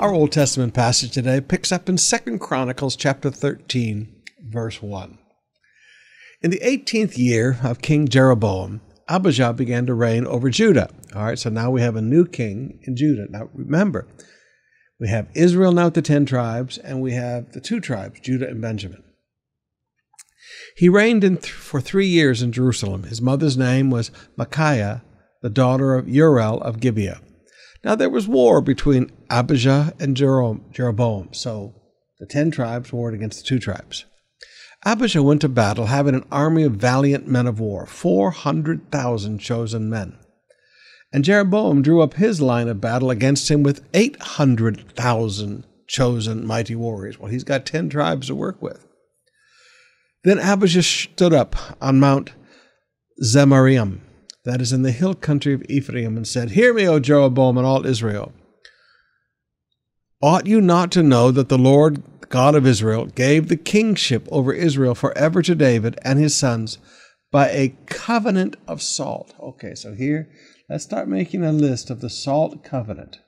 Our 0.00 0.12
Old 0.12 0.32
Testament 0.32 0.74
passage 0.74 1.12
today 1.12 1.40
picks 1.40 1.70
up 1.70 1.88
in 1.88 1.96
2 1.96 2.38
Chronicles 2.38 2.96
chapter 2.96 3.30
13, 3.30 4.12
verse 4.40 4.82
1. 4.82 5.18
In 6.42 6.50
the 6.50 6.58
18th 6.58 7.16
year 7.16 7.58
of 7.62 7.80
King 7.80 8.08
Jeroboam, 8.08 8.80
Abijah 9.08 9.52
began 9.52 9.86
to 9.86 9.94
reign 9.94 10.26
over 10.26 10.50
Judah. 10.50 10.90
All 11.14 11.24
right, 11.24 11.38
so 11.38 11.48
now 11.48 11.70
we 11.70 11.80
have 11.80 11.94
a 11.94 12.02
new 12.02 12.26
king 12.26 12.80
in 12.82 12.96
Judah. 12.96 13.26
Now 13.30 13.48
remember, 13.54 14.08
we 14.98 15.08
have 15.08 15.28
Israel 15.32 15.72
now 15.72 15.86
with 15.86 15.94
the 15.94 16.02
10 16.02 16.26
tribes, 16.26 16.76
and 16.76 17.00
we 17.00 17.12
have 17.12 17.52
the 17.52 17.60
two 17.60 17.80
tribes, 17.80 18.18
Judah 18.20 18.48
and 18.48 18.60
Benjamin. 18.60 19.02
He 20.76 20.88
reigned 20.88 21.22
th- 21.22 21.50
for 21.50 21.80
three 21.80 22.08
years 22.08 22.42
in 22.42 22.50
Jerusalem. 22.50 23.04
His 23.04 23.22
mother's 23.22 23.56
name 23.56 23.90
was 23.90 24.10
Micaiah, 24.36 25.04
the 25.40 25.50
daughter 25.50 25.94
of 25.94 26.08
Uriel 26.08 26.60
of 26.62 26.80
Gibeah. 26.80 27.20
Now 27.84 27.94
there 27.94 28.10
was 28.10 28.26
war 28.26 28.62
between 28.62 29.12
Abijah 29.30 29.94
and 30.00 30.16
Jeroboam, 30.16 31.28
so 31.32 31.74
the 32.18 32.26
ten 32.26 32.50
tribes 32.50 32.92
warred 32.92 33.14
against 33.14 33.42
the 33.42 33.48
two 33.48 33.58
tribes. 33.58 34.06
Abijah 34.86 35.22
went 35.22 35.42
to 35.42 35.48
battle 35.48 35.86
having 35.86 36.14
an 36.14 36.26
army 36.32 36.62
of 36.62 36.72
valiant 36.76 37.28
men 37.28 37.46
of 37.46 37.60
war, 37.60 37.86
400,000 37.86 39.38
chosen 39.38 39.90
men. 39.90 40.18
And 41.12 41.24
Jeroboam 41.24 41.82
drew 41.82 42.00
up 42.02 42.14
his 42.14 42.40
line 42.40 42.68
of 42.68 42.80
battle 42.80 43.10
against 43.10 43.50
him 43.50 43.62
with 43.62 43.86
800,000 43.94 45.66
chosen 45.86 46.46
mighty 46.46 46.74
warriors. 46.74 47.18
Well, 47.18 47.30
he's 47.30 47.44
got 47.44 47.66
10 47.66 47.90
tribes 47.90 48.26
to 48.28 48.34
work 48.34 48.60
with. 48.60 48.86
Then 50.24 50.38
Abijah 50.38 50.82
stood 50.82 51.32
up 51.32 51.54
on 51.80 52.00
Mount 52.00 52.32
Zemaraim 53.22 54.00
that 54.44 54.60
is 54.60 54.72
in 54.72 54.82
the 54.82 54.92
hill 54.92 55.14
country 55.14 55.54
of 55.54 55.64
Ephraim, 55.68 56.16
and 56.16 56.26
said, 56.26 56.50
Hear 56.50 56.74
me, 56.74 56.86
O 56.86 57.00
Jeroboam 57.00 57.56
and 57.56 57.66
all 57.66 57.86
Israel. 57.86 58.32
Ought 60.22 60.46
you 60.46 60.60
not 60.60 60.90
to 60.92 61.02
know 61.02 61.30
that 61.30 61.48
the 61.48 61.58
Lord 61.58 62.02
God 62.28 62.54
of 62.54 62.66
Israel 62.66 63.06
gave 63.06 63.48
the 63.48 63.56
kingship 63.56 64.26
over 64.30 64.52
Israel 64.52 64.94
forever 64.94 65.42
to 65.42 65.54
David 65.54 65.98
and 66.02 66.18
his 66.18 66.34
sons 66.34 66.78
by 67.30 67.48
a 67.50 67.76
covenant 67.86 68.56
of 68.66 68.82
salt? 68.82 69.34
Okay, 69.40 69.74
so 69.74 69.94
here, 69.94 70.30
let's 70.68 70.84
start 70.84 71.08
making 71.08 71.44
a 71.44 71.52
list 71.52 71.90
of 71.90 72.00
the 72.00 72.10
salt 72.10 72.64
covenant. 72.64 73.18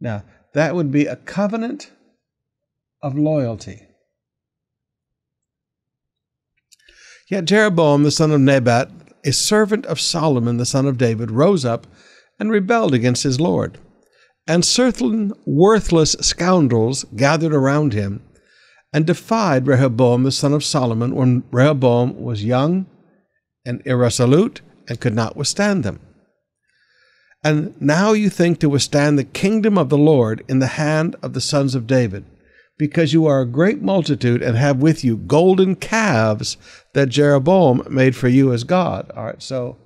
Now, 0.00 0.24
that 0.54 0.74
would 0.74 0.90
be 0.90 1.06
a 1.06 1.16
covenant 1.16 1.90
of 3.02 3.16
loyalty. 3.16 3.82
Yet 7.28 7.44
Jeroboam, 7.44 8.02
the 8.02 8.10
son 8.10 8.30
of 8.30 8.40
Nebat, 8.40 8.90
a 9.26 9.32
servant 9.32 9.84
of 9.86 10.00
Solomon 10.00 10.56
the 10.56 10.64
son 10.64 10.86
of 10.86 10.96
David, 10.96 11.30
rose 11.30 11.64
up 11.64 11.86
and 12.38 12.50
rebelled 12.50 12.94
against 12.94 13.24
his 13.24 13.40
Lord. 13.40 13.78
And 14.46 14.64
certain 14.64 15.32
worthless 15.44 16.12
scoundrels 16.20 17.04
gathered 17.16 17.52
around 17.52 17.92
him 17.92 18.22
and 18.92 19.04
defied 19.04 19.66
Rehoboam 19.66 20.22
the 20.22 20.30
son 20.30 20.52
of 20.52 20.64
Solomon 20.64 21.14
when 21.16 21.42
Rehoboam 21.50 22.22
was 22.22 22.44
young 22.44 22.86
and 23.64 23.82
irresolute 23.84 24.60
and 24.88 25.00
could 25.00 25.14
not 25.14 25.36
withstand 25.36 25.82
them. 25.82 26.00
And 27.42 27.80
now 27.80 28.12
you 28.12 28.30
think 28.30 28.60
to 28.60 28.68
withstand 28.68 29.18
the 29.18 29.24
kingdom 29.24 29.76
of 29.76 29.88
the 29.88 29.98
Lord 29.98 30.44
in 30.48 30.60
the 30.60 30.68
hand 30.68 31.16
of 31.22 31.32
the 31.32 31.40
sons 31.40 31.74
of 31.74 31.86
David 31.86 32.24
because 32.78 33.12
you 33.12 33.26
are 33.26 33.40
a 33.40 33.46
great 33.46 33.80
multitude 33.80 34.42
and 34.42 34.56
have 34.56 34.78
with 34.78 35.02
you 35.02 35.16
golden 35.16 35.76
calves 35.76 36.56
that 36.92 37.08
Jeroboam 37.08 37.82
made 37.88 38.14
for 38.14 38.28
you 38.28 38.52
as 38.52 38.64
God. 38.64 39.10
All 39.16 39.24
right, 39.24 39.42
so 39.42 39.78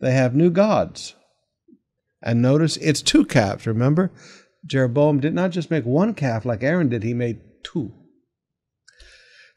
they 0.00 0.12
have 0.12 0.34
new 0.34 0.50
gods. 0.50 1.14
And 2.22 2.42
notice 2.42 2.76
it's 2.78 3.02
two 3.02 3.24
calves, 3.24 3.66
remember? 3.66 4.10
Jeroboam 4.66 5.20
did 5.20 5.34
not 5.34 5.50
just 5.50 5.70
make 5.70 5.84
one 5.84 6.12
calf 6.12 6.44
like 6.44 6.62
Aaron 6.62 6.88
did, 6.88 7.02
he 7.02 7.14
made 7.14 7.40
two. 7.62 7.92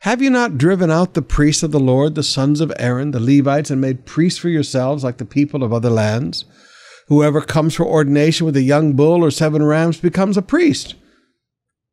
Have 0.04 0.22
you 0.22 0.30
not 0.30 0.58
driven 0.58 0.90
out 0.90 1.14
the 1.14 1.22
priests 1.22 1.64
of 1.64 1.72
the 1.72 1.80
Lord, 1.80 2.16
the 2.16 2.24
sons 2.24 2.62
of 2.62 2.72
Aaron, 2.80 3.12
the 3.12 3.20
Levites, 3.20 3.70
and 3.70 3.82
made 3.82 4.06
priests 4.06 4.40
for 4.40 4.48
yourselves 4.48 5.04
like 5.04 5.18
the 5.18 5.26
people 5.26 5.62
of 5.62 5.74
other 5.74 5.90
lands? 5.90 6.46
Whoever 7.08 7.42
comes 7.42 7.76
for 7.76 7.86
ordination 7.86 8.46
with 8.46 8.56
a 8.56 8.62
young 8.62 8.94
bull 8.94 9.26
or 9.26 9.32
seven 9.32 9.64
rams 9.64 10.00
becomes 10.00 10.38
a 10.38 10.42
priest 10.42 10.96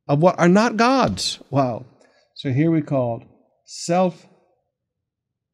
of 0.09 0.21
what 0.21 0.39
are 0.39 0.49
not 0.49 0.77
gods. 0.77 1.39
Wow. 1.51 1.87
So 2.35 2.51
here 2.53 2.71
we 2.71 2.83
called 2.83 3.25
self 3.65 4.27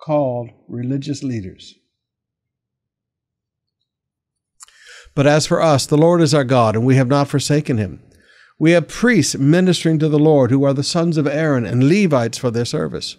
called 0.00 0.50
religious 0.68 1.22
leaders. 1.22 1.74
But 5.14 5.26
as 5.26 5.46
for 5.46 5.60
us, 5.60 5.86
the 5.86 5.98
Lord 5.98 6.20
is 6.20 6.34
our 6.34 6.44
God, 6.44 6.74
and 6.74 6.86
we 6.86 6.96
have 6.96 7.08
not 7.08 7.28
forsaken 7.28 7.78
him. 7.78 8.02
We 8.58 8.72
have 8.72 8.88
priests 8.88 9.36
ministering 9.36 9.98
to 9.98 10.08
the 10.08 10.18
Lord, 10.18 10.50
who 10.50 10.64
are 10.64 10.72
the 10.72 10.82
sons 10.82 11.16
of 11.16 11.26
Aaron, 11.26 11.66
and 11.66 11.88
Levites 11.88 12.38
for 12.38 12.50
their 12.50 12.64
service. 12.64 13.16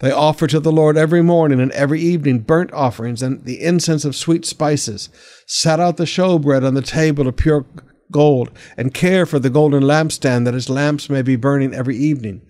They 0.00 0.10
offer 0.10 0.46
to 0.48 0.60
the 0.60 0.72
Lord 0.72 0.96
every 0.96 1.22
morning 1.22 1.60
and 1.60 1.70
every 1.72 2.00
evening 2.00 2.40
burnt 2.40 2.72
offerings 2.72 3.22
and 3.22 3.44
the 3.44 3.62
incense 3.62 4.04
of 4.04 4.16
sweet 4.16 4.44
spices, 4.44 5.08
set 5.46 5.80
out 5.80 5.96
the 5.96 6.04
showbread 6.04 6.66
on 6.66 6.74
the 6.74 6.82
table 6.82 7.28
of 7.28 7.36
pure 7.36 7.64
gold, 8.10 8.50
and 8.76 8.94
care 8.94 9.26
for 9.26 9.38
the 9.38 9.50
golden 9.50 9.82
lampstand 9.82 10.44
that 10.44 10.54
his 10.54 10.68
lamps 10.68 11.10
may 11.10 11.22
be 11.22 11.36
burning 11.36 11.74
every 11.74 11.96
evening. 11.96 12.42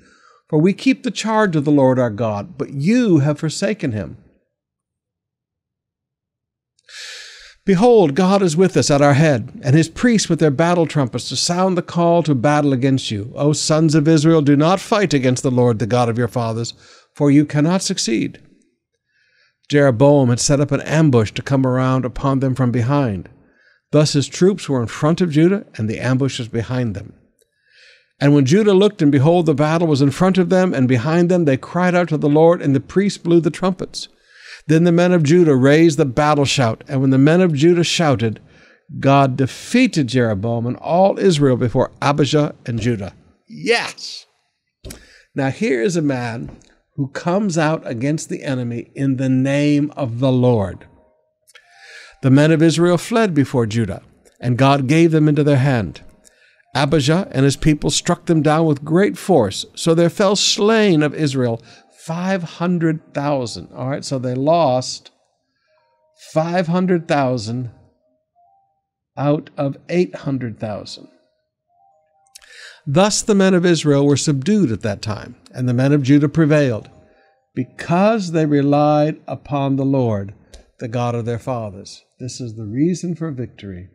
For 0.48 0.58
we 0.58 0.72
keep 0.72 1.02
the 1.02 1.10
charge 1.10 1.56
of 1.56 1.64
the 1.64 1.72
Lord 1.72 1.98
our 1.98 2.10
God, 2.10 2.58
but 2.58 2.72
you 2.72 3.18
have 3.18 3.38
forsaken 3.38 3.92
him. 3.92 4.18
Behold, 7.66 8.14
God 8.14 8.42
is 8.42 8.58
with 8.58 8.76
us 8.76 8.90
at 8.90 9.00
our 9.00 9.14
head, 9.14 9.60
and 9.62 9.74
his 9.74 9.88
priests 9.88 10.28
with 10.28 10.38
their 10.38 10.50
battle 10.50 10.86
trumpets 10.86 11.30
to 11.30 11.36
sound 11.36 11.78
the 11.78 11.82
call 11.82 12.22
to 12.22 12.34
battle 12.34 12.74
against 12.74 13.10
you. 13.10 13.32
O 13.34 13.54
sons 13.54 13.94
of 13.94 14.06
Israel, 14.06 14.42
do 14.42 14.54
not 14.54 14.80
fight 14.80 15.14
against 15.14 15.42
the 15.42 15.50
Lord, 15.50 15.78
the 15.78 15.86
God 15.86 16.10
of 16.10 16.18
your 16.18 16.28
fathers, 16.28 16.74
for 17.14 17.30
you 17.30 17.46
cannot 17.46 17.80
succeed. 17.80 18.38
Jeroboam 19.70 20.28
had 20.28 20.40
set 20.40 20.60
up 20.60 20.72
an 20.72 20.82
ambush 20.82 21.32
to 21.32 21.42
come 21.42 21.66
around 21.66 22.04
upon 22.04 22.40
them 22.40 22.54
from 22.54 22.70
behind. 22.70 23.30
Thus 23.94 24.14
his 24.14 24.26
troops 24.26 24.68
were 24.68 24.82
in 24.82 24.88
front 24.88 25.20
of 25.20 25.30
Judah, 25.30 25.66
and 25.76 25.88
the 25.88 26.00
ambush 26.00 26.40
was 26.40 26.48
behind 26.48 26.96
them. 26.96 27.12
And 28.18 28.34
when 28.34 28.44
Judah 28.44 28.74
looked, 28.74 29.00
and 29.00 29.12
behold, 29.12 29.46
the 29.46 29.54
battle 29.54 29.86
was 29.86 30.02
in 30.02 30.10
front 30.10 30.36
of 30.36 30.48
them 30.48 30.74
and 30.74 30.88
behind 30.88 31.28
them, 31.28 31.44
they 31.44 31.56
cried 31.56 31.94
out 31.94 32.08
to 32.08 32.16
the 32.16 32.28
Lord, 32.28 32.60
and 32.60 32.74
the 32.74 32.80
priests 32.80 33.18
blew 33.18 33.38
the 33.40 33.52
trumpets. 33.52 34.08
Then 34.66 34.82
the 34.82 34.90
men 34.90 35.12
of 35.12 35.22
Judah 35.22 35.54
raised 35.54 35.96
the 35.96 36.04
battle 36.04 36.44
shout, 36.44 36.82
and 36.88 37.02
when 37.02 37.10
the 37.10 37.18
men 37.18 37.40
of 37.40 37.54
Judah 37.54 37.84
shouted, 37.84 38.40
God 38.98 39.36
defeated 39.36 40.08
Jeroboam 40.08 40.66
and 40.66 40.76
all 40.78 41.16
Israel 41.16 41.56
before 41.56 41.92
Abijah 42.02 42.56
and 42.66 42.80
Judah. 42.80 43.14
Yes! 43.48 44.26
Now 45.36 45.50
here 45.50 45.80
is 45.80 45.94
a 45.94 46.02
man 46.02 46.58
who 46.96 47.10
comes 47.10 47.56
out 47.56 47.86
against 47.86 48.28
the 48.28 48.42
enemy 48.42 48.90
in 48.96 49.18
the 49.18 49.28
name 49.28 49.92
of 49.96 50.18
the 50.18 50.32
Lord. 50.32 50.88
The 52.24 52.30
men 52.30 52.52
of 52.52 52.62
Israel 52.62 52.96
fled 52.96 53.34
before 53.34 53.66
Judah, 53.66 54.00
and 54.40 54.56
God 54.56 54.86
gave 54.86 55.10
them 55.10 55.28
into 55.28 55.44
their 55.44 55.58
hand. 55.58 56.00
Abijah 56.74 57.28
and 57.32 57.44
his 57.44 57.58
people 57.58 57.90
struck 57.90 58.24
them 58.24 58.40
down 58.40 58.64
with 58.64 58.82
great 58.82 59.18
force, 59.18 59.66
so 59.74 59.94
there 59.94 60.08
fell 60.08 60.34
slain 60.34 61.02
of 61.02 61.12
Israel 61.12 61.62
500,000. 62.06 63.68
All 63.74 63.90
right, 63.90 64.02
so 64.02 64.18
they 64.18 64.34
lost 64.34 65.10
500,000 66.32 67.70
out 69.18 69.50
of 69.58 69.76
800,000. 69.90 71.08
Thus 72.86 73.20
the 73.20 73.34
men 73.34 73.52
of 73.52 73.66
Israel 73.66 74.06
were 74.06 74.16
subdued 74.16 74.72
at 74.72 74.80
that 74.80 75.02
time, 75.02 75.36
and 75.54 75.68
the 75.68 75.74
men 75.74 75.92
of 75.92 76.02
Judah 76.02 76.30
prevailed, 76.30 76.88
because 77.54 78.32
they 78.32 78.46
relied 78.46 79.20
upon 79.28 79.76
the 79.76 79.84
Lord, 79.84 80.32
the 80.84 80.88
God 80.88 81.14
of 81.14 81.24
their 81.24 81.38
fathers. 81.38 82.04
This 82.20 82.42
is 82.42 82.56
the 82.56 82.66
reason 82.66 83.16
for 83.16 83.30
victory. 83.30 83.88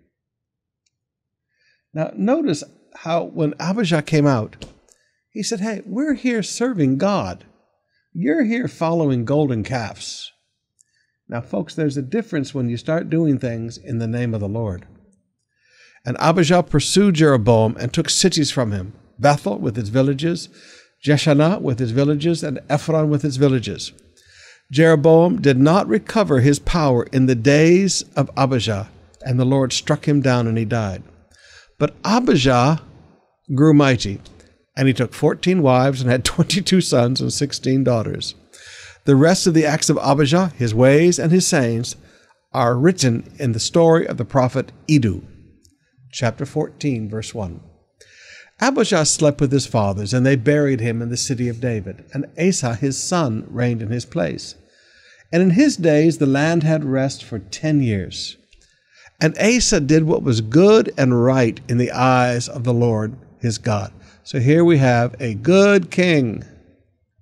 Now, 1.94 2.12
notice 2.16 2.64
how 2.96 3.26
when 3.26 3.54
Abijah 3.60 4.02
came 4.02 4.26
out, 4.26 4.66
he 5.30 5.44
said, 5.44 5.60
Hey, 5.60 5.84
we're 5.86 6.16
here 6.16 6.42
serving 6.42 6.98
God. 6.98 7.46
You're 8.12 8.44
here 8.44 8.68
following 8.68 9.24
golden 9.24 9.64
calves. 9.64 10.32
Now, 11.28 11.42
folks, 11.42 11.76
there's 11.76 11.96
a 11.96 12.02
difference 12.02 12.56
when 12.56 12.70
you 12.70 12.78
start 12.78 13.12
doing 13.12 13.38
things 13.38 13.78
in 13.78 14.00
the 14.00 14.08
name 14.08 14.34
of 14.34 14.40
the 14.40 14.50
Lord. 14.50 14.88
And 16.04 16.18
Abijah 16.20 16.64
pursued 16.64 17.14
Jeroboam 17.14 17.78
and 17.80 17.94
took 17.94 18.10
cities 18.10 18.50
from 18.50 18.72
him 18.72 18.94
Bethel 19.20 19.60
with 19.60 19.78
its 19.78 19.90
villages, 19.90 20.50
Jeshanah 21.06 21.62
with 21.62 21.80
its 21.82 21.92
villages, 21.92 22.44
and 22.44 22.60
Ephron 22.68 23.12
with 23.12 23.24
its 23.24 23.36
villages. 23.36 23.94
Jeroboam 24.72 25.42
did 25.42 25.58
not 25.58 25.88
recover 25.88 26.42
his 26.42 26.60
power 26.60 27.04
in 27.12 27.26
the 27.26 27.36
days 27.36 28.04
of 28.16 28.30
Abijah, 28.38 28.90
and 29.26 29.40
the 29.40 29.46
Lord 29.46 29.74
struck 29.74 30.08
him 30.08 30.22
down 30.22 30.46
and 30.46 30.58
he 30.58 30.66
died. 30.66 31.02
But 31.80 31.96
Abijah 32.06 32.82
grew 33.56 33.74
mighty, 33.74 34.22
and 34.78 34.88
he 34.88 34.94
took 34.94 35.14
fourteen 35.14 35.64
wives 35.64 36.02
and 36.02 36.10
had 36.10 36.24
twenty 36.36 36.62
two 36.62 36.82
sons 36.82 37.20
and 37.20 37.34
sixteen 37.34 37.84
daughters. 37.84 38.36
The 39.06 39.16
rest 39.16 39.48
of 39.48 39.56
the 39.56 39.66
acts 39.66 39.90
of 39.90 39.98
Abijah, 39.98 40.54
his 40.56 40.76
ways, 40.76 41.18
and 41.18 41.32
his 41.32 41.48
sayings 41.48 41.96
are 42.54 42.78
written 42.78 43.32
in 43.40 43.54
the 43.54 43.60
story 43.60 44.06
of 44.06 44.18
the 44.18 44.26
prophet 44.26 44.72
Iddo. 44.88 45.24
chapter 46.12 46.46
14, 46.46 47.10
verse 47.10 47.34
1. 47.34 47.60
Abijah 48.62 49.06
slept 49.06 49.40
with 49.40 49.52
his 49.52 49.66
fathers, 49.66 50.14
and 50.14 50.26
they 50.26 50.36
buried 50.36 50.80
him 50.80 51.02
in 51.02 51.10
the 51.10 51.18
city 51.18 51.48
of 51.48 51.62
David, 51.62 52.06
and 52.14 52.26
Asa 52.38 52.76
his 52.76 53.02
son 53.02 53.48
reigned 53.50 53.82
in 53.82 53.90
his 53.90 54.06
place. 54.06 54.56
And 55.32 55.42
in 55.44 55.52
his 55.52 55.78
days 55.78 56.18
the 56.18 56.26
land 56.26 56.64
had 56.64 56.84
rest 56.84 57.24
for 57.24 57.40
ten 57.40 57.82
years. 57.82 58.38
And 59.22 59.38
Asa 59.38 59.82
did 59.82 60.04
what 60.04 60.24
was 60.24 60.42
good 60.42 60.94
and 60.98 61.24
right 61.24 61.60
in 61.68 61.78
the 61.78 61.92
eyes 61.92 62.48
of 62.48 62.64
the 62.64 62.74
Lord 62.74 63.16
his 63.40 63.58
God. 63.58 63.92
So 64.24 64.40
here 64.40 64.64
we 64.64 64.78
have 64.78 65.16
a 65.20 65.34
good 65.34 65.92
king. 65.92 66.44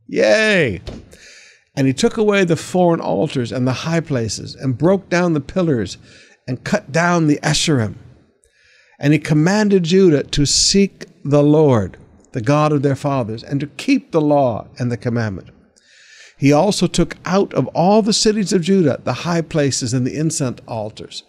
Yay! 0.07 0.81
And 1.75 1.88
he 1.88 1.94
took 1.94 2.18
away 2.18 2.44
the 2.44 2.56
foreign 2.56 3.00
altars 3.00 3.51
and 3.51 3.68
the 3.68 3.74
high 3.74 4.00
places, 4.00 4.56
and 4.56 4.77
broke 4.77 5.10
down 5.10 5.33
the 5.33 5.39
pillars, 5.39 5.98
and 6.48 6.63
cut 6.63 6.92
down 6.92 7.27
the 7.27 7.39
Asherim. 7.44 7.95
And 9.00 9.13
he 9.13 9.19
commanded 9.19 9.83
Judah 9.83 10.24
to 10.24 10.45
seek 10.45 11.06
the 11.24 11.44
Lord, 11.44 11.98
the 12.31 12.42
God 12.42 12.71
of 12.71 12.81
their 12.81 12.95
fathers, 12.95 13.44
and 13.44 13.60
to 13.60 13.68
keep 13.68 14.12
the 14.12 14.21
law 14.21 14.68
and 14.80 14.92
the 14.92 14.98
commandment. 14.98 15.50
He 16.38 16.54
also 16.54 16.86
took 16.88 17.18
out 17.25 17.54
of 17.54 17.68
all 17.68 18.01
the 18.01 18.13
cities 18.13 18.54
of 18.54 18.62
Judah 18.62 19.01
the 19.04 19.13
high 19.13 19.42
places 19.42 19.94
and 19.94 20.06
the 20.06 20.16
incense 20.16 20.60
altars, 20.68 21.24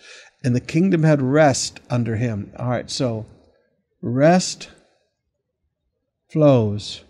and 0.44 0.54
the 0.54 0.60
kingdom 0.60 1.02
had 1.02 1.22
rest 1.22 1.80
under 1.88 2.16
him. 2.16 2.52
All 2.58 2.68
right, 2.68 2.90
so 2.90 3.26
rest 4.02 4.68
flows 6.30 7.02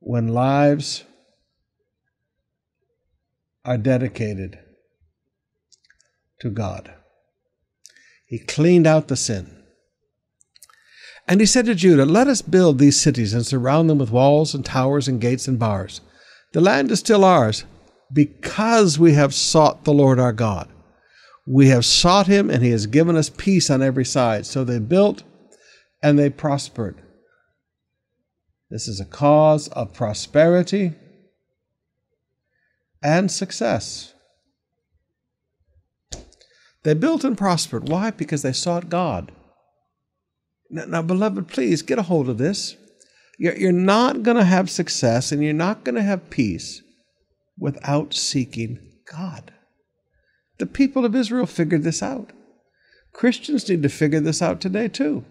when 0.00 0.28
lives 0.28 1.04
are 3.64 3.78
dedicated 3.78 4.58
to 6.40 6.50
God. 6.50 6.92
He 8.26 8.38
cleaned 8.38 8.86
out 8.86 9.08
the 9.08 9.16
sin. 9.16 9.56
And 11.26 11.40
he 11.40 11.46
said 11.46 11.66
to 11.66 11.74
Judah, 11.74 12.04
Let 12.04 12.26
us 12.26 12.42
build 12.42 12.78
these 12.78 13.00
cities 13.00 13.34
and 13.34 13.46
surround 13.46 13.88
them 13.88 13.98
with 13.98 14.10
walls 14.10 14.54
and 14.54 14.64
towers 14.64 15.08
and 15.08 15.20
gates 15.20 15.46
and 15.46 15.58
bars. 15.58 16.00
The 16.52 16.60
land 16.60 16.90
is 16.90 16.98
still 16.98 17.24
ours 17.24 17.64
because 18.12 18.98
we 18.98 19.14
have 19.14 19.34
sought 19.34 19.84
the 19.84 19.92
Lord 19.92 20.18
our 20.18 20.32
God. 20.32 20.68
We 21.46 21.68
have 21.68 21.84
sought 21.84 22.26
him 22.26 22.50
and 22.50 22.62
he 22.62 22.70
has 22.70 22.86
given 22.86 23.16
us 23.16 23.30
peace 23.30 23.70
on 23.70 23.82
every 23.82 24.04
side. 24.04 24.46
So 24.46 24.64
they 24.64 24.78
built 24.78 25.22
and 26.02 26.18
they 26.18 26.30
prospered. 26.30 27.00
This 28.70 28.86
is 28.86 29.00
a 29.00 29.04
cause 29.04 29.68
of 29.68 29.94
prosperity 29.94 30.92
and 33.02 33.30
success. 33.30 34.14
They 36.82 36.94
built 36.94 37.24
and 37.24 37.36
prospered. 37.36 37.88
Why? 37.88 38.10
Because 38.10 38.42
they 38.42 38.52
sought 38.52 38.88
God. 38.88 39.32
Now, 40.70 40.84
now 40.86 41.02
beloved, 41.02 41.48
please 41.48 41.82
get 41.82 41.98
a 41.98 42.02
hold 42.02 42.28
of 42.28 42.38
this. 42.38 42.76
You're, 43.42 43.72
not 43.72 44.22
going 44.22 44.36
to 44.36 44.44
have 44.44 44.68
success 44.68 45.32
and 45.32 45.42
you're 45.42 45.54
not 45.54 45.82
going 45.82 45.94
to 45.94 46.02
have 46.02 46.28
peace 46.28 46.82
without 47.58 48.12
seeking 48.12 48.78
God. 49.10 49.50
The 50.58 50.66
people 50.66 51.06
of 51.06 51.16
Israel 51.16 51.46
figured 51.46 51.82
this 51.82 52.02
out. 52.02 52.32
Christians 53.14 53.66
need 53.66 53.82
to 53.82 53.88
figure 53.88 54.20
this 54.20 54.42
out 54.42 54.60
today, 54.60 54.88
too. 54.88 55.24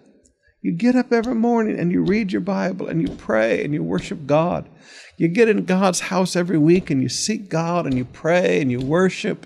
You 0.64 0.72
get 0.72 0.96
up 0.96 1.14
every 1.14 1.36
morning 1.36 1.80
and 1.80 1.92
you 1.92 2.02
read 2.02 2.32
your 2.32 2.42
Bible 2.42 2.88
and 2.88 3.00
you 3.00 3.14
pray 3.16 3.64
and 3.64 3.76
you 3.76 3.84
worship 3.84 4.26
God. 4.26 4.68
You 5.16 5.28
get 5.28 5.48
in 5.48 5.66
God's 5.66 6.00
house 6.00 6.36
every 6.36 6.58
week 6.58 6.90
and 6.90 7.04
you 7.04 7.10
seek 7.10 7.48
God 7.48 7.86
and 7.86 7.96
you 7.96 8.06
pray 8.06 8.60
and 8.60 8.72
you 8.72 8.80
worship. 8.80 9.46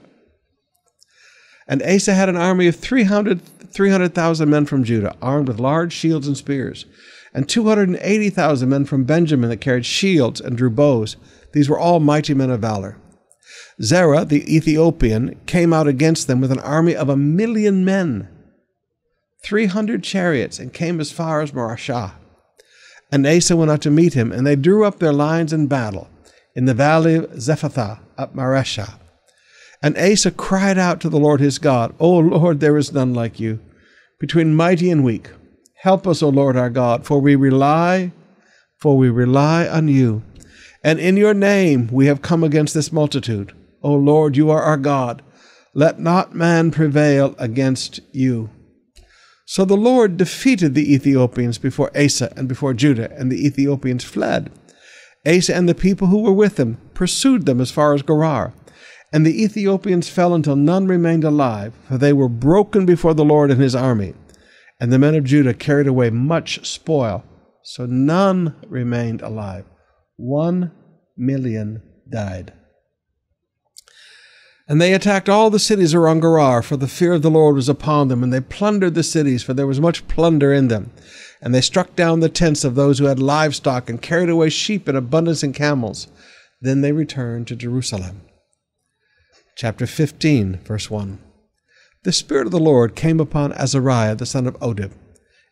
And 1.68 1.84
Asa 1.84 2.14
had 2.14 2.30
an 2.30 2.38
army 2.38 2.68
of 2.68 2.78
300,000 2.78 3.42
300, 3.74 4.48
men 4.48 4.66
from 4.66 4.86
Judah, 4.86 5.16
armed 5.22 5.50
with 5.50 5.60
large 5.60 5.92
shields 5.92 6.28
and 6.28 6.38
spears, 6.38 6.86
and 7.34 7.50
280,000 7.50 8.70
men 8.70 8.86
from 8.86 9.04
Benjamin 9.04 9.50
that 9.50 9.62
carried 9.62 9.86
shields 9.86 10.40
and 10.40 10.58
drew 10.58 10.70
bows. 10.70 11.18
These 11.52 11.70
were 11.70 11.80
all 11.80 12.00
mighty 12.00 12.34
men 12.34 12.50
of 12.50 12.62
valor. 12.62 12.98
Zerah, 13.82 14.26
the 14.26 14.56
Ethiopian, 14.56 15.40
came 15.46 15.74
out 15.74 15.88
against 15.88 16.28
them 16.28 16.42
with 16.42 16.52
an 16.52 16.60
army 16.60 16.96
of 16.96 17.10
a 17.10 17.18
million 17.18 17.84
men, 17.84 18.28
300 19.44 20.04
chariots, 20.04 20.60
and 20.60 20.74
came 20.74 21.00
as 21.00 21.12
far 21.12 21.42
as 21.42 21.52
Mareshah. 21.52 22.14
And 23.12 23.28
Asa 23.28 23.56
went 23.56 23.72
out 23.72 23.82
to 23.82 23.92
meet 23.92 24.14
him, 24.14 24.32
and 24.32 24.46
they 24.46 24.56
drew 24.56 24.86
up 24.86 25.00
their 25.00 25.14
lines 25.14 25.54
in 25.54 25.68
battle 25.68 26.10
in 26.56 26.66
the 26.66 26.74
valley 26.74 27.16
of 27.16 27.32
Zephathah 27.32 28.00
at 28.18 28.36
Mareshah. 28.36 29.00
And 29.82 29.98
Asa 29.98 30.32
cried 30.32 30.78
out 30.78 31.02
to 31.02 31.10
the 31.10 31.20
Lord 31.20 31.42
his 31.42 31.60
God, 31.60 31.94
O 32.00 32.18
Lord, 32.18 32.60
there 32.60 32.78
is 32.78 32.94
none 32.94 33.14
like 33.14 33.40
you, 33.40 33.60
between 34.20 34.56
mighty 34.56 34.90
and 34.90 35.04
weak. 35.04 35.30
Help 35.84 36.08
us, 36.08 36.24
O 36.24 36.30
Lord 36.30 36.56
our 36.56 36.70
God, 36.70 37.06
for 37.06 37.20
we 37.20 37.36
rely, 37.36 38.14
for 38.78 38.98
we 38.98 39.10
rely 39.10 39.68
on 39.68 39.90
you. 39.90 40.24
And 40.82 40.98
in 40.98 41.18
your 41.18 41.34
name 41.34 41.90
we 41.92 42.06
have 42.06 42.22
come 42.22 42.42
against 42.42 42.74
this 42.74 42.94
multitude. 42.94 43.52
O 43.82 43.94
Lord, 43.94 44.38
you 44.38 44.50
are 44.50 44.62
our 44.62 44.78
God. 44.78 45.22
Let 45.74 46.00
not 46.00 46.34
man 46.34 46.72
prevail 46.72 47.36
against 47.38 48.00
you. 48.14 48.50
So 49.46 49.66
the 49.66 49.76
Lord 49.76 50.16
defeated 50.16 50.74
the 50.74 50.94
Ethiopians 50.94 51.58
before 51.58 51.92
Asa 51.98 52.32
and 52.38 52.48
before 52.48 52.74
Judah, 52.74 53.12
and 53.18 53.30
the 53.30 53.46
Ethiopians 53.46 54.06
fled. 54.06 54.54
Asa 55.28 55.54
and 55.54 55.68
the 55.68 55.76
people 55.76 56.08
who 56.08 56.20
were 56.22 56.32
with 56.32 56.58
him 56.58 56.78
pursued 56.94 57.46
them 57.46 57.60
as 57.60 57.72
far 57.72 57.94
as 57.94 58.04
Gerar. 58.04 58.54
And 59.12 59.26
the 59.26 59.44
Ethiopians 59.44 60.08
fell 60.08 60.34
until 60.34 60.56
none 60.56 60.88
remained 60.88 61.26
alive, 61.26 61.74
for 61.90 61.98
they 61.98 62.14
were 62.14 62.30
broken 62.30 62.86
before 62.86 63.14
the 63.14 63.26
Lord 63.26 63.52
and 63.52 63.60
his 63.60 63.76
army. 63.76 64.14
And 64.80 64.92
the 64.92 65.00
men 65.00 65.16
of 65.16 65.24
Judah 65.24 65.54
carried 65.54 65.88
away 65.88 66.10
much 66.10 66.66
spoil, 66.68 67.24
so 67.64 67.86
none 67.86 68.56
remained 68.68 69.22
alive. 69.22 69.66
One 70.18 70.72
million 71.16 71.82
died. 72.10 72.54
And 74.68 74.82
they 74.82 74.94
attacked 74.94 75.28
all 75.28 75.50
the 75.50 75.60
cities 75.60 75.94
around 75.94 76.22
Gerar, 76.22 76.62
for 76.62 76.78
the 76.78 76.88
fear 76.88 77.14
of 77.14 77.22
the 77.22 77.30
Lord 77.30 77.56
was 77.56 77.70
upon 77.70 78.08
them, 78.08 78.24
and 78.24 78.34
they 78.34 78.40
plundered 78.40 78.96
the 78.96 79.04
cities, 79.04 79.44
for 79.44 79.54
there 79.54 79.68
was 79.68 79.82
much 79.82 80.08
plunder 80.08 80.54
in 80.54 80.70
them. 80.70 80.92
And 81.42 81.54
they 81.54 81.62
struck 81.62 81.96
down 81.96 82.22
the 82.22 82.30
tents 82.30 82.64
of 82.64 82.76
those 82.76 83.00
who 83.00 83.06
had 83.06 83.20
livestock, 83.20 83.90
and 83.90 84.02
carried 84.02 84.30
away 84.30 84.50
sheep 84.50 84.88
in 84.88 84.96
abundance 84.96 85.44
and 85.44 85.54
camels. 85.54 86.08
Then 86.62 86.82
they 86.82 86.94
returned 86.94 87.48
to 87.48 87.56
Jerusalem 87.56 88.22
chapter 89.56 89.86
15, 89.86 90.60
verse 90.64 90.90
1. 90.90 91.20
The 92.04 92.12
Spirit 92.12 92.48
of 92.48 92.52
the 92.52 92.60
Lord 92.60 92.96
came 92.96 93.22
upon 93.22 93.54
Azariah 93.54 94.16
the 94.16 94.26
son 94.26 94.46
of 94.46 94.60
Oded, 94.60 94.92